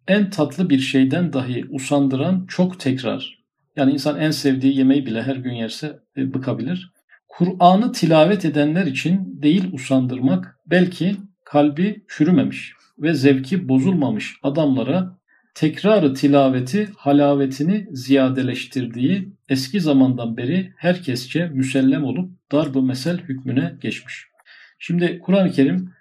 en 0.08 0.30
tatlı 0.30 0.70
bir 0.70 0.78
şeyden 0.78 1.32
dahi 1.32 1.64
usandıran 1.70 2.46
çok 2.48 2.80
tekrar. 2.80 3.37
Yani 3.78 3.92
insan 3.92 4.20
en 4.20 4.30
sevdiği 4.30 4.78
yemeği 4.78 5.06
bile 5.06 5.22
her 5.22 5.36
gün 5.36 5.52
yerse 5.52 5.98
e, 6.16 6.34
bıkabilir. 6.34 6.92
Kur'an'ı 7.28 7.92
tilavet 7.92 8.44
edenler 8.44 8.86
için 8.86 9.42
değil 9.42 9.72
usandırmak 9.72 10.58
belki 10.66 11.16
kalbi 11.44 12.04
çürümemiş 12.08 12.72
ve 12.98 13.14
zevki 13.14 13.68
bozulmamış 13.68 14.36
adamlara 14.42 15.18
tekrarı 15.54 16.14
tilaveti 16.14 16.88
halavetini 16.96 17.86
ziyadeleştirdiği 17.92 19.32
eski 19.48 19.80
zamandan 19.80 20.36
beri 20.36 20.72
herkesçe 20.76 21.48
müsellem 21.48 22.04
olup 22.04 22.30
darb-ı 22.52 22.82
mesel 22.82 23.18
hükmüne 23.18 23.74
geçmiş. 23.80 24.26
Şimdi 24.78 25.18
Kur'an-ı 25.18 25.50
Kerim 25.50 25.92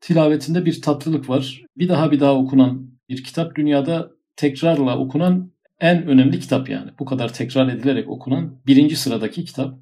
tilavetinde 0.00 0.64
bir 0.64 0.82
tatlılık 0.82 1.28
var. 1.28 1.62
Bir 1.78 1.88
daha 1.88 2.12
bir 2.12 2.20
daha 2.20 2.34
okunan 2.34 2.90
bir 3.08 3.24
kitap 3.24 3.56
dünyada 3.56 4.10
tekrarla 4.36 4.98
okunan 4.98 5.50
en 5.80 6.06
önemli 6.06 6.40
kitap 6.40 6.68
yani. 6.68 6.90
Bu 6.98 7.04
kadar 7.04 7.32
tekrar 7.32 7.68
edilerek 7.68 8.08
okunan 8.08 8.58
birinci 8.66 8.96
sıradaki 8.96 9.44
kitap. 9.44 9.78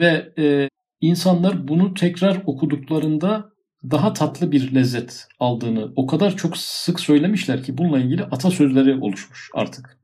Ve 0.00 0.32
e, 0.38 0.68
insanlar 1.00 1.68
bunu 1.68 1.94
tekrar 1.94 2.42
okuduklarında 2.46 3.50
daha 3.90 4.12
tatlı 4.12 4.52
bir 4.52 4.74
lezzet 4.74 5.26
aldığını 5.40 5.92
o 5.96 6.06
kadar 6.06 6.36
çok 6.36 6.56
sık 6.56 7.00
söylemişler 7.00 7.62
ki 7.62 7.78
bununla 7.78 7.98
ilgili 7.98 8.24
atasözleri 8.24 8.94
oluşmuş 8.94 9.50
artık. 9.54 10.00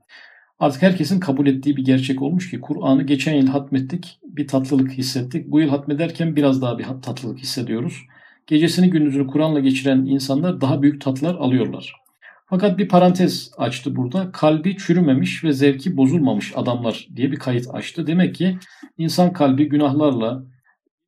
Artık 0.58 0.82
herkesin 0.82 1.20
kabul 1.20 1.46
ettiği 1.46 1.76
bir 1.76 1.84
gerçek 1.84 2.22
olmuş 2.22 2.50
ki 2.50 2.60
Kur'an'ı 2.60 3.02
geçen 3.02 3.34
yıl 3.34 3.46
hatmettik, 3.46 4.18
bir 4.22 4.48
tatlılık 4.48 4.92
hissettik. 4.92 5.50
Bu 5.50 5.60
yıl 5.60 5.68
hatmederken 5.68 6.36
biraz 6.36 6.62
daha 6.62 6.78
bir 6.78 6.84
tatlılık 6.84 7.38
hissediyoruz. 7.38 8.02
Gecesini 8.46 8.90
gündüzünü 8.90 9.26
Kur'an'la 9.26 9.60
geçiren 9.60 9.98
insanlar 9.98 10.60
daha 10.60 10.82
büyük 10.82 11.00
tatlar 11.00 11.34
alıyorlar. 11.34 12.05
Fakat 12.48 12.78
bir 12.78 12.88
parantez 12.88 13.50
açtı 13.58 13.96
burada. 13.96 14.32
Kalbi 14.32 14.76
çürümemiş 14.76 15.44
ve 15.44 15.52
zevki 15.52 15.96
bozulmamış 15.96 16.52
adamlar 16.56 17.08
diye 17.16 17.32
bir 17.32 17.36
kayıt 17.36 17.74
açtı. 17.74 18.06
Demek 18.06 18.34
ki 18.34 18.58
insan 18.98 19.32
kalbi 19.32 19.68
günahlarla, 19.68 20.44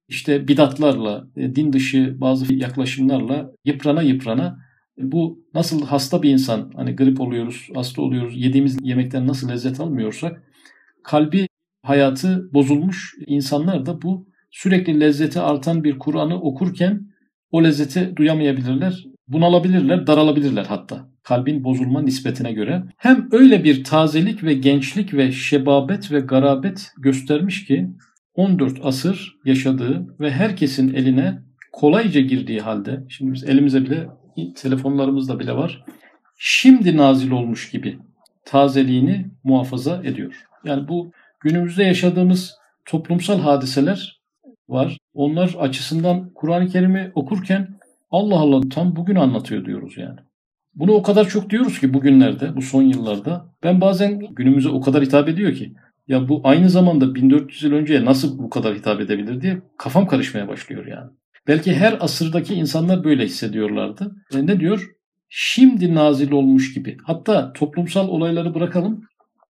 işte 0.09 0.49
bidatlarla, 0.49 1.29
e, 1.37 1.55
din 1.55 1.73
dışı 1.73 2.21
bazı 2.21 2.55
yaklaşımlarla 2.55 3.53
yıprana 3.65 4.03
yıprana 4.03 4.59
e, 4.99 5.13
bu 5.13 5.45
nasıl 5.55 5.87
hasta 5.87 6.23
bir 6.23 6.31
insan 6.31 6.73
hani 6.77 6.97
grip 6.97 7.21
oluyoruz, 7.21 7.69
hasta 7.75 8.03
oluyoruz, 8.03 8.37
yediğimiz 8.37 8.79
yemekten 8.83 9.27
nasıl 9.27 9.49
lezzet 9.49 9.81
almıyorsak 9.81 10.43
kalbi 11.05 11.49
hayatı 11.83 12.53
bozulmuş 12.55 13.15
insanlar 13.27 13.87
da 13.87 14.03
bu 14.03 14.29
sürekli 14.51 15.01
lezzeti 15.01 15.41
artan 15.41 15.85
bir 15.85 15.99
Kur'an'ı 15.99 16.41
okurken 16.41 17.09
o 17.51 17.65
lezzeti 17.65 18.17
duyamayabilirler, 18.17 19.05
bunalabilirler, 19.29 20.07
daralabilirler 20.07 20.65
hatta 20.65 21.09
kalbin 21.23 21.65
bozulma 21.65 22.03
nispetine 22.03 22.53
göre. 22.53 22.83
Hem 22.97 23.29
öyle 23.33 23.65
bir 23.65 23.85
tazelik 23.85 24.45
ve 24.45 24.55
gençlik 24.55 25.15
ve 25.15 25.33
şebabet 25.33 26.13
ve 26.13 26.21
garabet 26.21 26.93
göstermiş 26.99 27.67
ki 27.67 27.89
14 28.35 28.79
asır 28.83 29.37
yaşadığı 29.45 30.07
ve 30.21 30.31
herkesin 30.31 30.95
eline 30.95 31.39
kolayca 31.73 32.21
girdiği 32.21 32.61
halde, 32.61 33.05
şimdi 33.09 33.33
biz 33.33 33.45
elimize 33.45 33.85
bile, 33.85 34.07
telefonlarımızda 34.57 35.39
bile 35.39 35.53
var, 35.53 35.85
şimdi 36.39 36.97
nazil 36.97 37.31
olmuş 37.31 37.71
gibi 37.71 37.99
tazeliğini 38.45 39.27
muhafaza 39.45 40.03
ediyor. 40.05 40.35
Yani 40.65 40.89
bu 40.89 41.13
günümüzde 41.41 41.85
yaşadığımız 41.85 42.55
toplumsal 42.85 43.41
hadiseler 43.41 44.21
var. 44.69 44.99
Onlar 45.15 45.57
açısından 45.59 46.31
Kur'an-ı 46.35 46.69
Kerim'i 46.69 47.13
okurken 47.15 47.78
Allah 48.11 48.39
Allah 48.39 48.69
tam 48.69 48.97
bugün 48.97 49.15
anlatıyor 49.15 49.65
diyoruz 49.65 49.99
yani. 49.99 50.19
Bunu 50.75 50.93
o 50.93 51.03
kadar 51.03 51.29
çok 51.29 51.51
diyoruz 51.51 51.81
ki 51.81 51.95
bugünlerde, 51.95 52.57
bu 52.57 52.63
son 52.63 52.83
yıllarda. 52.83 53.55
Ben 53.63 53.81
bazen 53.81 54.19
günümüze 54.19 54.69
o 54.69 54.81
kadar 54.81 55.03
hitap 55.03 55.29
ediyor 55.29 55.55
ki 55.55 55.75
ya 56.09 56.29
bu 56.29 56.41
aynı 56.45 56.71
zamanda 56.71 57.15
1400 57.15 57.63
yıl 57.63 57.73
önceye 57.73 58.05
nasıl 58.05 58.39
bu 58.39 58.51
kadar 58.51 58.75
hitap 58.75 59.01
edebilir 59.01 59.41
diye 59.41 59.61
kafam 59.79 60.07
karışmaya 60.07 60.49
başlıyor 60.49 60.87
yani. 60.87 61.11
Belki 61.47 61.75
her 61.75 61.97
asırdaki 62.01 62.55
insanlar 62.55 63.05
böyle 63.05 63.25
hissediyorlardı. 63.25 64.17
E 64.35 64.47
ne 64.47 64.61
diyor? 64.61 64.91
Şimdi 65.29 65.95
nazil 65.95 66.33
olmuş 66.33 66.75
gibi. 66.75 66.97
Hatta 67.05 67.53
toplumsal 67.53 68.09
olayları 68.09 68.55
bırakalım. 68.55 69.05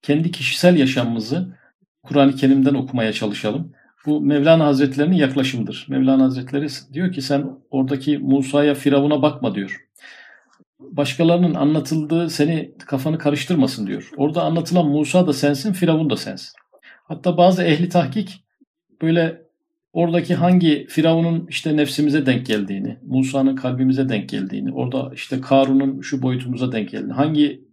Kendi 0.03 0.31
kişisel 0.31 0.77
yaşamımızı 0.77 1.57
Kur'an-ı 2.03 2.35
Kerim'den 2.35 2.75
okumaya 2.75 3.13
çalışalım. 3.13 3.73
Bu 4.07 4.21
Mevlana 4.21 4.67
Hazretleri'nin 4.67 5.17
yaklaşımıdır. 5.17 5.87
Mevlana 5.89 6.25
Hazretleri 6.25 6.67
diyor 6.93 7.13
ki 7.13 7.23
sen 7.23 7.51
oradaki 7.71 8.19
Musa'ya, 8.19 8.75
Firavun'a 8.75 9.23
bakma 9.23 9.55
diyor 9.55 9.87
başkalarının 10.81 11.55
anlatıldığı 11.55 12.31
seni 12.31 12.75
kafanı 12.79 13.19
karıştırmasın 13.19 13.87
diyor. 13.87 14.11
Orada 14.17 14.43
anlatılan 14.43 14.87
Musa 14.87 15.27
da 15.27 15.33
sensin, 15.33 15.73
Firavun 15.73 16.11
da 16.11 16.17
sensin. 16.17 16.53
Hatta 17.05 17.37
bazı 17.37 17.63
ehli 17.63 17.89
tahkik 17.89 18.45
böyle 19.03 19.43
oradaki 19.93 20.35
hangi 20.35 20.87
Firavun'un 20.89 21.47
işte 21.49 21.77
nefsimize 21.77 22.27
denk 22.27 22.47
geldiğini, 22.47 22.97
Musa'nın 23.07 23.57
kalbimize 23.57 24.09
denk 24.09 24.29
geldiğini, 24.29 24.73
orada 24.73 25.11
işte 25.15 25.41
Karun'un 25.41 26.01
şu 26.01 26.23
boyutumuza 26.23 26.73
denk 26.73 26.91
geldiğini, 26.91 27.13
hangi 27.13 27.66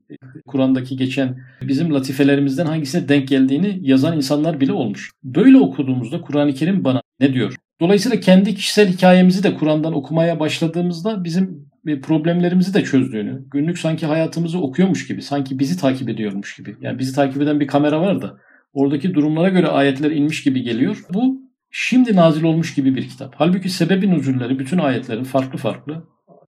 Kur'an'daki 0.47 0.97
geçen 0.97 1.37
bizim 1.61 1.93
latifelerimizden 1.93 2.65
hangisine 2.65 3.09
denk 3.09 3.27
geldiğini 3.27 3.79
yazan 3.81 4.17
insanlar 4.17 4.59
bile 4.59 4.73
olmuş. 4.73 5.11
Böyle 5.23 5.57
okuduğumuzda 5.57 6.21
Kur'an-ı 6.21 6.53
Kerim 6.53 6.83
bana 6.83 7.01
ne 7.19 7.33
diyor? 7.33 7.55
Dolayısıyla 7.81 8.19
kendi 8.19 8.55
kişisel 8.55 8.87
hikayemizi 8.87 9.43
de 9.43 9.53
Kur'an'dan 9.53 9.93
okumaya 9.93 10.39
başladığımızda 10.39 11.23
bizim 11.23 11.69
problemlerimizi 12.01 12.73
de 12.73 12.83
çözdüğünü, 12.83 13.43
günlük 13.51 13.79
sanki 13.79 14.05
hayatımızı 14.05 14.59
okuyormuş 14.59 15.07
gibi, 15.07 15.21
sanki 15.21 15.59
bizi 15.59 15.77
takip 15.77 16.09
ediyormuş 16.09 16.55
gibi. 16.55 16.75
Yani 16.81 16.99
bizi 16.99 17.15
takip 17.15 17.41
eden 17.41 17.59
bir 17.59 17.67
kamera 17.67 18.01
var 18.01 18.21
da 18.21 18.37
oradaki 18.73 19.13
durumlara 19.13 19.49
göre 19.49 19.67
ayetler 19.67 20.11
inmiş 20.11 20.43
gibi 20.43 20.61
geliyor. 20.61 20.97
Bu 21.13 21.41
şimdi 21.71 22.15
nazil 22.15 22.43
olmuş 22.43 22.75
gibi 22.75 22.95
bir 22.95 23.09
kitap. 23.09 23.35
Halbuki 23.37 23.69
sebebi 23.69 24.09
nüzulleri 24.11 24.59
bütün 24.59 24.77
ayetlerin 24.77 25.23
farklı 25.23 25.57
farklı. 25.57 26.03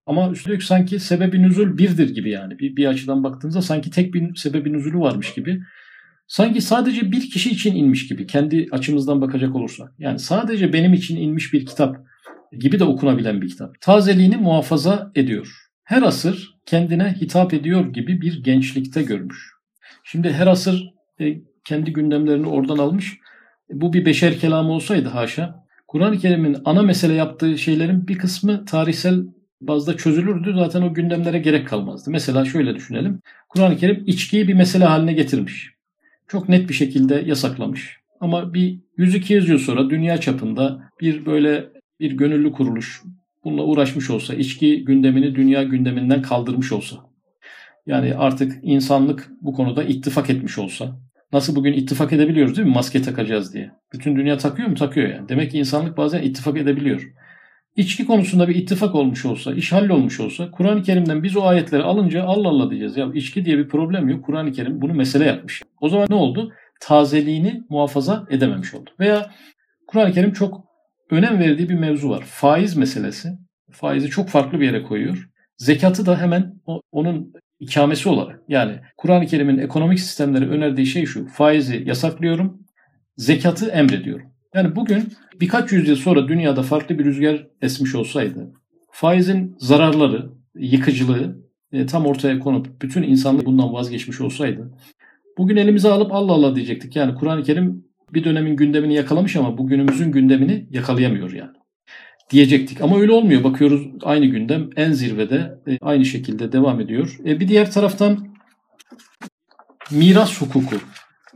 Ama 0.06 0.30
üstelik 0.30 0.62
sanki 0.62 1.00
sebebi 1.00 1.42
nüzul 1.42 1.78
birdir 1.78 2.14
gibi 2.14 2.30
yani. 2.30 2.58
Bir, 2.58 2.76
bir 2.76 2.86
açıdan 2.86 3.24
baktığınızda 3.24 3.62
sanki 3.62 3.90
tek 3.90 4.14
bir 4.14 4.34
sebebi 4.36 4.72
nüzulü 4.72 4.98
varmış 4.98 5.34
gibi. 5.34 5.60
Sanki 6.26 6.60
sadece 6.60 7.12
bir 7.12 7.30
kişi 7.30 7.50
için 7.50 7.76
inmiş 7.76 8.08
gibi 8.08 8.26
kendi 8.26 8.68
açımızdan 8.70 9.20
bakacak 9.20 9.54
olursak. 9.54 9.92
Yani 9.98 10.18
sadece 10.18 10.72
benim 10.72 10.92
için 10.92 11.16
inmiş 11.16 11.52
bir 11.52 11.66
kitap 11.66 11.96
gibi 12.58 12.78
de 12.78 12.84
okunabilen 12.84 13.42
bir 13.42 13.48
kitap. 13.48 13.80
Tazeliğini 13.80 14.36
muhafaza 14.36 15.12
ediyor. 15.14 15.52
Her 15.84 16.02
asır 16.02 16.54
kendine 16.66 17.16
hitap 17.20 17.54
ediyor 17.54 17.92
gibi 17.92 18.20
bir 18.20 18.42
gençlikte 18.42 19.02
görmüş. 19.02 19.52
Şimdi 20.04 20.32
her 20.32 20.46
asır 20.46 20.94
e, 21.20 21.38
kendi 21.64 21.92
gündemlerini 21.92 22.46
oradan 22.46 22.78
almış. 22.78 23.18
Bu 23.70 23.92
bir 23.92 24.04
beşer 24.04 24.38
kelamı 24.38 24.72
olsaydı 24.72 25.08
haşa. 25.08 25.66
Kur'an-ı 25.88 26.18
Kerim'in 26.18 26.56
ana 26.64 26.82
mesele 26.82 27.12
yaptığı 27.12 27.58
şeylerin 27.58 28.08
bir 28.08 28.18
kısmı 28.18 28.64
tarihsel 28.64 29.24
bazda 29.60 29.96
çözülürdü. 29.96 30.54
Zaten 30.56 30.82
o 30.82 30.94
gündemlere 30.94 31.38
gerek 31.38 31.68
kalmazdı. 31.68 32.10
Mesela 32.10 32.44
şöyle 32.44 32.74
düşünelim. 32.74 33.20
Kur'an-ı 33.48 33.76
Kerim 33.76 34.04
içkiyi 34.06 34.48
bir 34.48 34.54
mesele 34.54 34.84
haline 34.84 35.12
getirmiş. 35.12 35.70
Çok 36.28 36.48
net 36.48 36.68
bir 36.68 36.74
şekilde 36.74 37.14
yasaklamış. 37.14 37.96
Ama 38.20 38.54
bir 38.54 38.78
100-200 38.98 39.50
yıl 39.50 39.58
sonra 39.58 39.90
dünya 39.90 40.20
çapında 40.20 40.82
bir 41.00 41.26
böyle 41.26 41.64
bir 42.00 42.12
gönüllü 42.12 42.52
kuruluş 42.52 43.02
bununla 43.44 43.62
uğraşmış 43.62 44.10
olsa, 44.10 44.34
içki 44.34 44.84
gündemini 44.84 45.34
dünya 45.34 45.62
gündeminden 45.62 46.22
kaldırmış 46.22 46.72
olsa, 46.72 46.96
yani 47.86 48.14
artık 48.14 48.52
insanlık 48.62 49.30
bu 49.42 49.52
konuda 49.52 49.84
ittifak 49.84 50.30
etmiş 50.30 50.58
olsa, 50.58 50.98
nasıl 51.32 51.56
bugün 51.56 51.72
ittifak 51.72 52.12
edebiliyoruz 52.12 52.56
değil 52.56 52.68
mi 52.68 52.74
maske 52.74 53.02
takacağız 53.02 53.54
diye. 53.54 53.70
Bütün 53.92 54.16
dünya 54.16 54.38
takıyor 54.38 54.68
mu? 54.68 54.74
Takıyor 54.74 55.08
yani. 55.08 55.28
Demek 55.28 55.50
ki 55.50 55.58
insanlık 55.58 55.96
bazen 55.96 56.22
ittifak 56.22 56.56
edebiliyor. 56.56 57.12
İçki 57.76 58.06
konusunda 58.06 58.48
bir 58.48 58.54
ittifak 58.54 58.94
olmuş 58.94 59.24
olsa, 59.24 59.54
iş 59.54 59.72
hallolmuş 59.72 60.20
olsa 60.20 60.50
Kur'an-ı 60.50 60.82
Kerim'den 60.82 61.22
biz 61.22 61.36
o 61.36 61.42
ayetleri 61.42 61.82
alınca 61.82 62.24
Allah 62.24 62.48
Allah 62.48 62.70
diyeceğiz. 62.70 62.96
Ya 62.96 63.10
içki 63.14 63.44
diye 63.44 63.58
bir 63.58 63.68
problem 63.68 64.08
yok. 64.08 64.24
Kur'an-ı 64.24 64.52
Kerim 64.52 64.82
bunu 64.82 64.94
mesele 64.94 65.24
yapmış. 65.24 65.62
O 65.80 65.88
zaman 65.88 66.06
ne 66.10 66.14
oldu? 66.14 66.52
Tazeliğini 66.80 67.62
muhafaza 67.68 68.26
edememiş 68.30 68.74
oldu. 68.74 68.90
Veya 69.00 69.30
Kur'an-ı 69.86 70.12
Kerim 70.12 70.32
çok 70.32 70.64
önem 71.10 71.38
verdiği 71.38 71.68
bir 71.68 71.74
mevzu 71.74 72.10
var. 72.10 72.24
Faiz 72.26 72.76
meselesi. 72.76 73.28
Faizi 73.70 74.08
çok 74.08 74.28
farklı 74.28 74.60
bir 74.60 74.66
yere 74.66 74.82
koyuyor. 74.82 75.28
Zekatı 75.56 76.06
da 76.06 76.20
hemen 76.20 76.54
onun 76.92 77.32
ikamesi 77.60 78.08
olarak. 78.08 78.40
Yani 78.48 78.80
Kur'an-ı 78.96 79.26
Kerim'in 79.26 79.58
ekonomik 79.58 80.00
sistemleri 80.00 80.48
önerdiği 80.48 80.86
şey 80.86 81.06
şu. 81.06 81.28
Faizi 81.28 81.82
yasaklıyorum, 81.86 82.66
zekatı 83.16 83.68
emrediyorum. 83.68 84.35
Yani 84.56 84.76
bugün 84.76 85.12
birkaç 85.40 85.72
yüzyıl 85.72 85.96
sonra 85.96 86.28
dünyada 86.28 86.62
farklı 86.62 86.98
bir 86.98 87.04
rüzgar 87.04 87.46
esmiş 87.62 87.94
olsaydı 87.94 88.52
faizin 88.90 89.56
zararları, 89.58 90.30
yıkıcılığı 90.54 91.36
e, 91.72 91.86
tam 91.86 92.06
ortaya 92.06 92.38
konup 92.38 92.82
bütün 92.82 93.02
insanlık 93.02 93.46
bundan 93.46 93.72
vazgeçmiş 93.72 94.20
olsaydı 94.20 94.70
bugün 95.38 95.56
elimize 95.56 95.88
alıp 95.88 96.12
Allah 96.12 96.32
Allah 96.32 96.56
diyecektik. 96.56 96.96
Yani 96.96 97.14
Kur'an-ı 97.14 97.42
Kerim 97.42 97.84
bir 98.14 98.24
dönemin 98.24 98.56
gündemini 98.56 98.94
yakalamış 98.94 99.36
ama 99.36 99.58
bugünümüzün 99.58 100.12
gündemini 100.12 100.66
yakalayamıyor 100.70 101.32
yani. 101.32 101.56
Diyecektik 102.30 102.80
ama 102.80 103.00
öyle 103.00 103.12
olmuyor. 103.12 103.44
Bakıyoruz 103.44 103.88
aynı 104.02 104.26
gündem 104.26 104.70
en 104.76 104.92
zirvede 104.92 105.58
e, 105.68 105.78
aynı 105.80 106.04
şekilde 106.04 106.52
devam 106.52 106.80
ediyor. 106.80 107.18
E, 107.26 107.40
bir 107.40 107.48
diğer 107.48 107.70
taraftan 107.70 108.28
miras 109.90 110.40
hukuku 110.40 110.76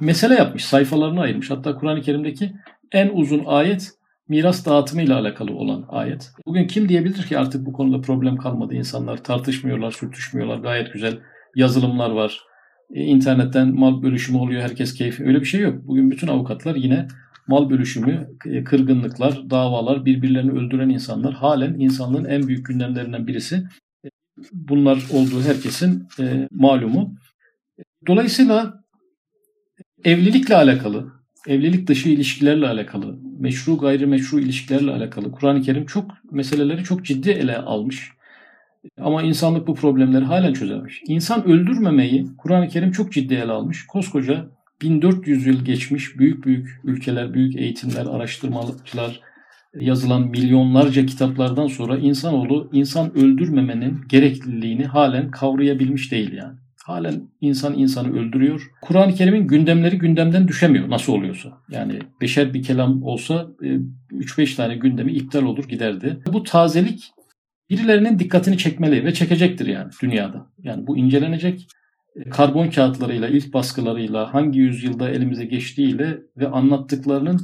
mesele 0.00 0.34
yapmış, 0.34 0.64
sayfalarını 0.64 1.20
ayırmış. 1.20 1.50
Hatta 1.50 1.76
Kur'an-ı 1.76 2.02
Kerim'deki 2.02 2.52
en 2.92 3.10
uzun 3.12 3.44
ayet 3.44 3.90
miras 4.28 4.66
dağıtımı 4.66 5.02
ile 5.02 5.14
alakalı 5.14 5.54
olan 5.54 5.84
ayet. 5.88 6.30
Bugün 6.46 6.66
kim 6.66 6.88
diyebilir 6.88 7.22
ki 7.22 7.38
artık 7.38 7.66
bu 7.66 7.72
konuda 7.72 8.00
problem 8.00 8.36
kalmadı. 8.36 8.74
İnsanlar 8.74 9.24
tartışmıyorlar, 9.24 9.90
sürtüşmüyorlar. 9.90 10.58
Gayet 10.58 10.92
güzel 10.92 11.18
yazılımlar 11.54 12.10
var. 12.10 12.40
E, 12.94 13.04
internetten 13.04 13.74
mal 13.74 14.02
bölüşümü 14.02 14.38
oluyor. 14.38 14.62
Herkes 14.62 14.94
keyfi. 14.94 15.24
Öyle 15.24 15.40
bir 15.40 15.46
şey 15.46 15.60
yok. 15.60 15.86
Bugün 15.86 16.10
bütün 16.10 16.28
avukatlar 16.28 16.74
yine 16.74 17.08
mal 17.46 17.70
bölüşümü, 17.70 18.28
e, 18.46 18.64
kırgınlıklar, 18.64 19.50
davalar, 19.50 20.04
birbirlerini 20.04 20.50
öldüren 20.50 20.88
insanlar 20.88 21.34
halen 21.34 21.74
insanlığın 21.74 22.24
en 22.24 22.48
büyük 22.48 22.66
gündemlerinden 22.66 23.26
birisi. 23.26 23.56
E, 24.04 24.08
bunlar 24.52 25.02
olduğu 25.12 25.42
herkesin 25.42 26.08
e, 26.20 26.48
malumu. 26.50 27.14
Dolayısıyla 28.06 28.84
evlilikle 30.04 30.56
alakalı, 30.56 31.19
evlilik 31.46 31.86
dışı 31.86 32.08
ilişkilerle 32.08 32.68
alakalı, 32.68 33.18
meşru 33.38 33.78
gayrimeşru 33.78 34.40
ilişkilerle 34.40 34.90
alakalı 34.90 35.32
Kur'an-ı 35.32 35.62
Kerim 35.62 35.86
çok 35.86 36.04
meseleleri 36.30 36.84
çok 36.84 37.04
ciddi 37.04 37.30
ele 37.30 37.56
almış. 37.58 38.12
Ama 39.00 39.22
insanlık 39.22 39.66
bu 39.66 39.74
problemleri 39.74 40.24
halen 40.24 40.52
çözememiş. 40.52 41.02
İnsan 41.06 41.44
öldürmemeyi 41.44 42.26
Kur'an-ı 42.38 42.68
Kerim 42.68 42.92
çok 42.92 43.12
ciddi 43.12 43.34
ele 43.34 43.52
almış. 43.52 43.86
Koskoca 43.86 44.46
1400 44.82 45.46
yıl 45.46 45.64
geçmiş 45.64 46.18
büyük 46.18 46.44
büyük 46.44 46.80
ülkeler, 46.84 47.34
büyük 47.34 47.56
eğitimler, 47.56 48.06
araştırmacılar 48.06 49.20
yazılan 49.74 50.22
milyonlarca 50.22 51.06
kitaplardan 51.06 51.66
sonra 51.66 51.98
insanoğlu 51.98 52.70
insan 52.72 53.18
öldürmemenin 53.18 54.00
gerekliliğini 54.08 54.84
halen 54.84 55.30
kavrayabilmiş 55.30 56.12
değil 56.12 56.32
yani. 56.32 56.58
Halen 56.84 57.22
insan 57.40 57.78
insanı 57.78 58.18
öldürüyor. 58.18 58.70
Kur'an-ı 58.82 59.14
Kerim'in 59.14 59.46
gündemleri 59.46 59.98
gündemden 59.98 60.48
düşemiyor 60.48 60.90
nasıl 60.90 61.12
oluyorsa. 61.12 61.58
Yani 61.70 61.98
beşer 62.20 62.54
bir 62.54 62.62
kelam 62.62 63.02
olsa 63.02 63.46
3-5 64.12 64.52
e, 64.52 64.56
tane 64.56 64.76
gündemi 64.76 65.12
iptal 65.12 65.42
olur 65.42 65.68
giderdi. 65.68 66.20
Bu 66.32 66.42
tazelik 66.42 67.12
birilerinin 67.70 68.18
dikkatini 68.18 68.58
çekmeli 68.58 69.04
ve 69.04 69.14
çekecektir 69.14 69.66
yani 69.66 69.90
dünyada. 70.02 70.46
Yani 70.62 70.86
bu 70.86 70.98
incelenecek 70.98 71.68
e, 72.16 72.30
karbon 72.30 72.70
kağıtlarıyla, 72.70 73.28
ilk 73.28 73.54
baskılarıyla, 73.54 74.34
hangi 74.34 74.58
yüzyılda 74.58 75.10
elimize 75.10 75.44
geçtiğiyle 75.44 76.18
ve 76.36 76.48
anlattıklarının 76.48 77.40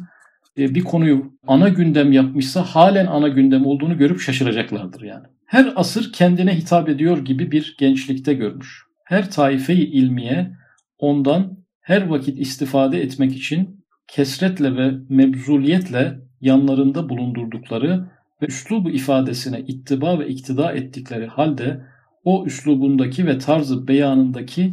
e, 0.59 0.75
bir 0.75 0.85
konuyu 0.85 1.33
ana 1.47 1.69
gündem 1.69 2.13
yapmışsa 2.13 2.63
halen 2.63 3.07
ana 3.07 3.29
gündem 3.29 3.67
olduğunu 3.67 3.99
görüp 3.99 4.21
şaşıracaklardır 4.21 5.03
yani. 5.03 5.27
Her 5.47 5.73
asır 5.77 6.13
kendine 6.13 6.57
hitap 6.57 6.89
ediyor 6.89 7.19
gibi 7.19 7.51
bir 7.51 7.77
gençlikte 7.79 8.35
görmüş. 8.35 8.86
Her 9.07 9.31
taife-i 9.31 9.85
ilmiye 9.85 10.57
ondan 10.99 11.59
her 11.81 12.07
vakit 12.07 12.39
istifade 12.39 13.03
etmek 13.03 13.37
için 13.37 13.85
kesretle 14.09 14.77
ve 14.77 14.95
mebzuliyetle 15.09 16.19
yanlarında 16.41 17.09
bulundurdukları 17.09 18.07
ve 18.43 18.47
üslubu 18.47 18.91
ifadesine 18.91 19.61
ittiba 19.61 20.19
ve 20.19 20.29
iktida 20.29 20.73
ettikleri 20.73 21.27
halde 21.27 21.85
o 22.25 22.47
üslubundaki 22.47 23.27
ve 23.27 23.39
tarzı 23.39 23.89
beyanındaki 23.89 24.71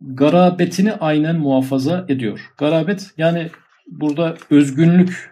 garabetini 0.00 0.92
aynen 0.92 1.36
muhafaza 1.38 2.06
ediyor. 2.08 2.52
Garabet 2.58 3.10
yani 3.16 3.50
burada 3.86 4.36
özgünlük 4.50 5.30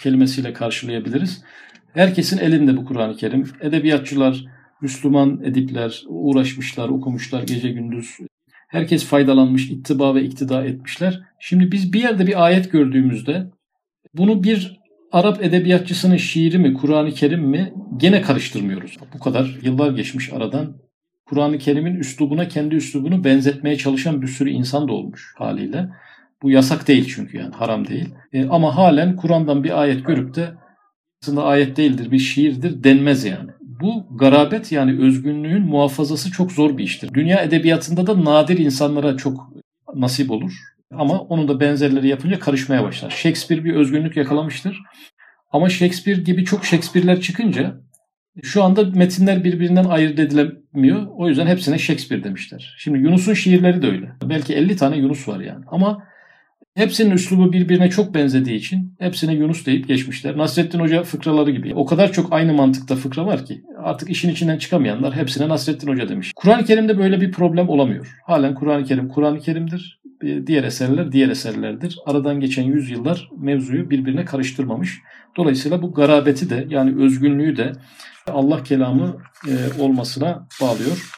kelimesiyle 0.00 0.52
karşılayabiliriz. 0.52 1.42
Herkesin 1.94 2.38
elinde 2.38 2.76
bu 2.76 2.84
Kur'an-ı 2.84 3.16
Kerim. 3.16 3.50
Edebiyatçılar, 3.60 4.44
Müslüman 4.82 5.40
edipler 5.44 6.02
uğraşmışlar, 6.08 6.88
okumuşlar 6.88 7.42
gece 7.42 7.70
gündüz. 7.70 8.16
Herkes 8.68 9.04
faydalanmış, 9.04 9.70
ittiba 9.70 10.14
ve 10.14 10.22
iktida 10.22 10.64
etmişler. 10.64 11.20
Şimdi 11.40 11.72
biz 11.72 11.92
bir 11.92 12.00
yerde 12.00 12.26
bir 12.26 12.44
ayet 12.44 12.72
gördüğümüzde 12.72 13.50
bunu 14.14 14.42
bir 14.42 14.78
Arap 15.12 15.44
edebiyatçısının 15.44 16.16
şiiri 16.16 16.58
mi, 16.58 16.74
Kur'an-ı 16.74 17.10
Kerim 17.10 17.42
mi 17.42 17.72
gene 17.96 18.22
karıştırmıyoruz. 18.22 18.96
Bu 19.14 19.18
kadar 19.18 19.58
yıllar 19.62 19.90
geçmiş 19.90 20.32
aradan. 20.32 20.76
Kur'an-ı 21.26 21.58
Kerim'in 21.58 21.94
üslubuna 21.94 22.48
kendi 22.48 22.74
üslubunu 22.74 23.24
benzetmeye 23.24 23.76
çalışan 23.76 24.22
bir 24.22 24.26
sürü 24.26 24.50
insan 24.50 24.88
da 24.88 24.92
olmuş 24.92 25.34
haliyle. 25.38 25.88
Bu 26.42 26.50
yasak 26.50 26.88
değil 26.88 27.12
çünkü 27.14 27.36
yani 27.36 27.54
haram 27.54 27.88
değil. 27.88 28.14
E, 28.32 28.44
ama 28.44 28.76
halen 28.76 29.16
Kur'an'dan 29.16 29.64
bir 29.64 29.82
ayet 29.82 30.06
görüp 30.06 30.34
de 30.34 30.54
aslında 31.22 31.44
ayet 31.44 31.76
değildir 31.76 32.10
bir 32.10 32.18
şiirdir 32.18 32.84
denmez 32.84 33.24
yani. 33.24 33.50
Bu 33.80 34.06
garabet 34.18 34.72
yani 34.72 35.00
özgünlüğün 35.00 35.62
muhafazası 35.62 36.30
çok 36.30 36.52
zor 36.52 36.78
bir 36.78 36.84
iştir. 36.84 37.14
Dünya 37.14 37.42
edebiyatında 37.42 38.06
da 38.06 38.24
nadir 38.24 38.58
insanlara 38.58 39.16
çok 39.16 39.52
nasip 39.94 40.30
olur. 40.30 40.52
Ama 40.90 41.20
onun 41.20 41.48
da 41.48 41.60
benzerleri 41.60 42.08
yapınca 42.08 42.38
karışmaya 42.38 42.82
başlar. 42.82 43.10
Shakespeare 43.10 43.64
bir 43.64 43.74
özgünlük 43.74 44.16
yakalamıştır. 44.16 44.80
Ama 45.50 45.68
Shakespeare 45.68 46.20
gibi 46.20 46.44
çok 46.44 46.64
Shakespeare'ler 46.64 47.20
çıkınca 47.20 47.80
şu 48.42 48.62
anda 48.62 48.84
metinler 48.84 49.44
birbirinden 49.44 49.84
ayırt 49.84 50.18
edilemiyor. 50.18 51.06
O 51.16 51.28
yüzden 51.28 51.46
hepsine 51.46 51.78
Shakespeare 51.78 52.24
demişler. 52.24 52.76
Şimdi 52.78 52.98
Yunus'un 52.98 53.34
şiirleri 53.34 53.82
de 53.82 53.86
öyle. 53.86 54.12
Belki 54.24 54.54
50 54.54 54.76
tane 54.76 54.96
Yunus 54.96 55.28
var 55.28 55.40
yani. 55.40 55.64
Ama 55.66 56.02
Hepsinin 56.78 57.10
üslubu 57.10 57.52
birbirine 57.52 57.90
çok 57.90 58.14
benzediği 58.14 58.56
için 58.56 58.94
hepsine 58.98 59.34
Yunus 59.34 59.66
deyip 59.66 59.88
geçmişler. 59.88 60.36
Nasrettin 60.36 60.78
Hoca 60.78 61.02
fıkraları 61.02 61.50
gibi. 61.50 61.74
O 61.74 61.86
kadar 61.86 62.12
çok 62.12 62.32
aynı 62.32 62.52
mantıkta 62.52 62.96
fıkra 62.96 63.26
var 63.26 63.44
ki 63.44 63.62
artık 63.82 64.10
işin 64.10 64.28
içinden 64.28 64.58
çıkamayanlar 64.58 65.16
hepsine 65.16 65.48
Nasrettin 65.48 65.88
Hoca 65.88 66.08
demiş. 66.08 66.32
Kur'an-ı 66.36 66.64
Kerim'de 66.64 66.98
böyle 66.98 67.20
bir 67.20 67.32
problem 67.32 67.68
olamıyor. 67.68 68.16
Halen 68.26 68.54
Kur'an-ı 68.54 68.84
Kerim 68.84 69.08
Kur'an-ı 69.08 69.40
Kerim'dir. 69.40 70.00
Diğer 70.46 70.64
eserler 70.64 71.12
diğer 71.12 71.28
eserlerdir. 71.28 71.98
Aradan 72.06 72.40
geçen 72.40 72.62
yüzyıllar 72.62 73.30
mevzuyu 73.38 73.90
birbirine 73.90 74.24
karıştırmamış. 74.24 74.98
Dolayısıyla 75.36 75.82
bu 75.82 75.94
garabeti 75.94 76.50
de 76.50 76.66
yani 76.68 77.02
özgünlüğü 77.02 77.56
de 77.56 77.72
Allah 78.26 78.62
kelamı 78.62 79.16
olmasına 79.80 80.48
bağlıyor. 80.60 81.17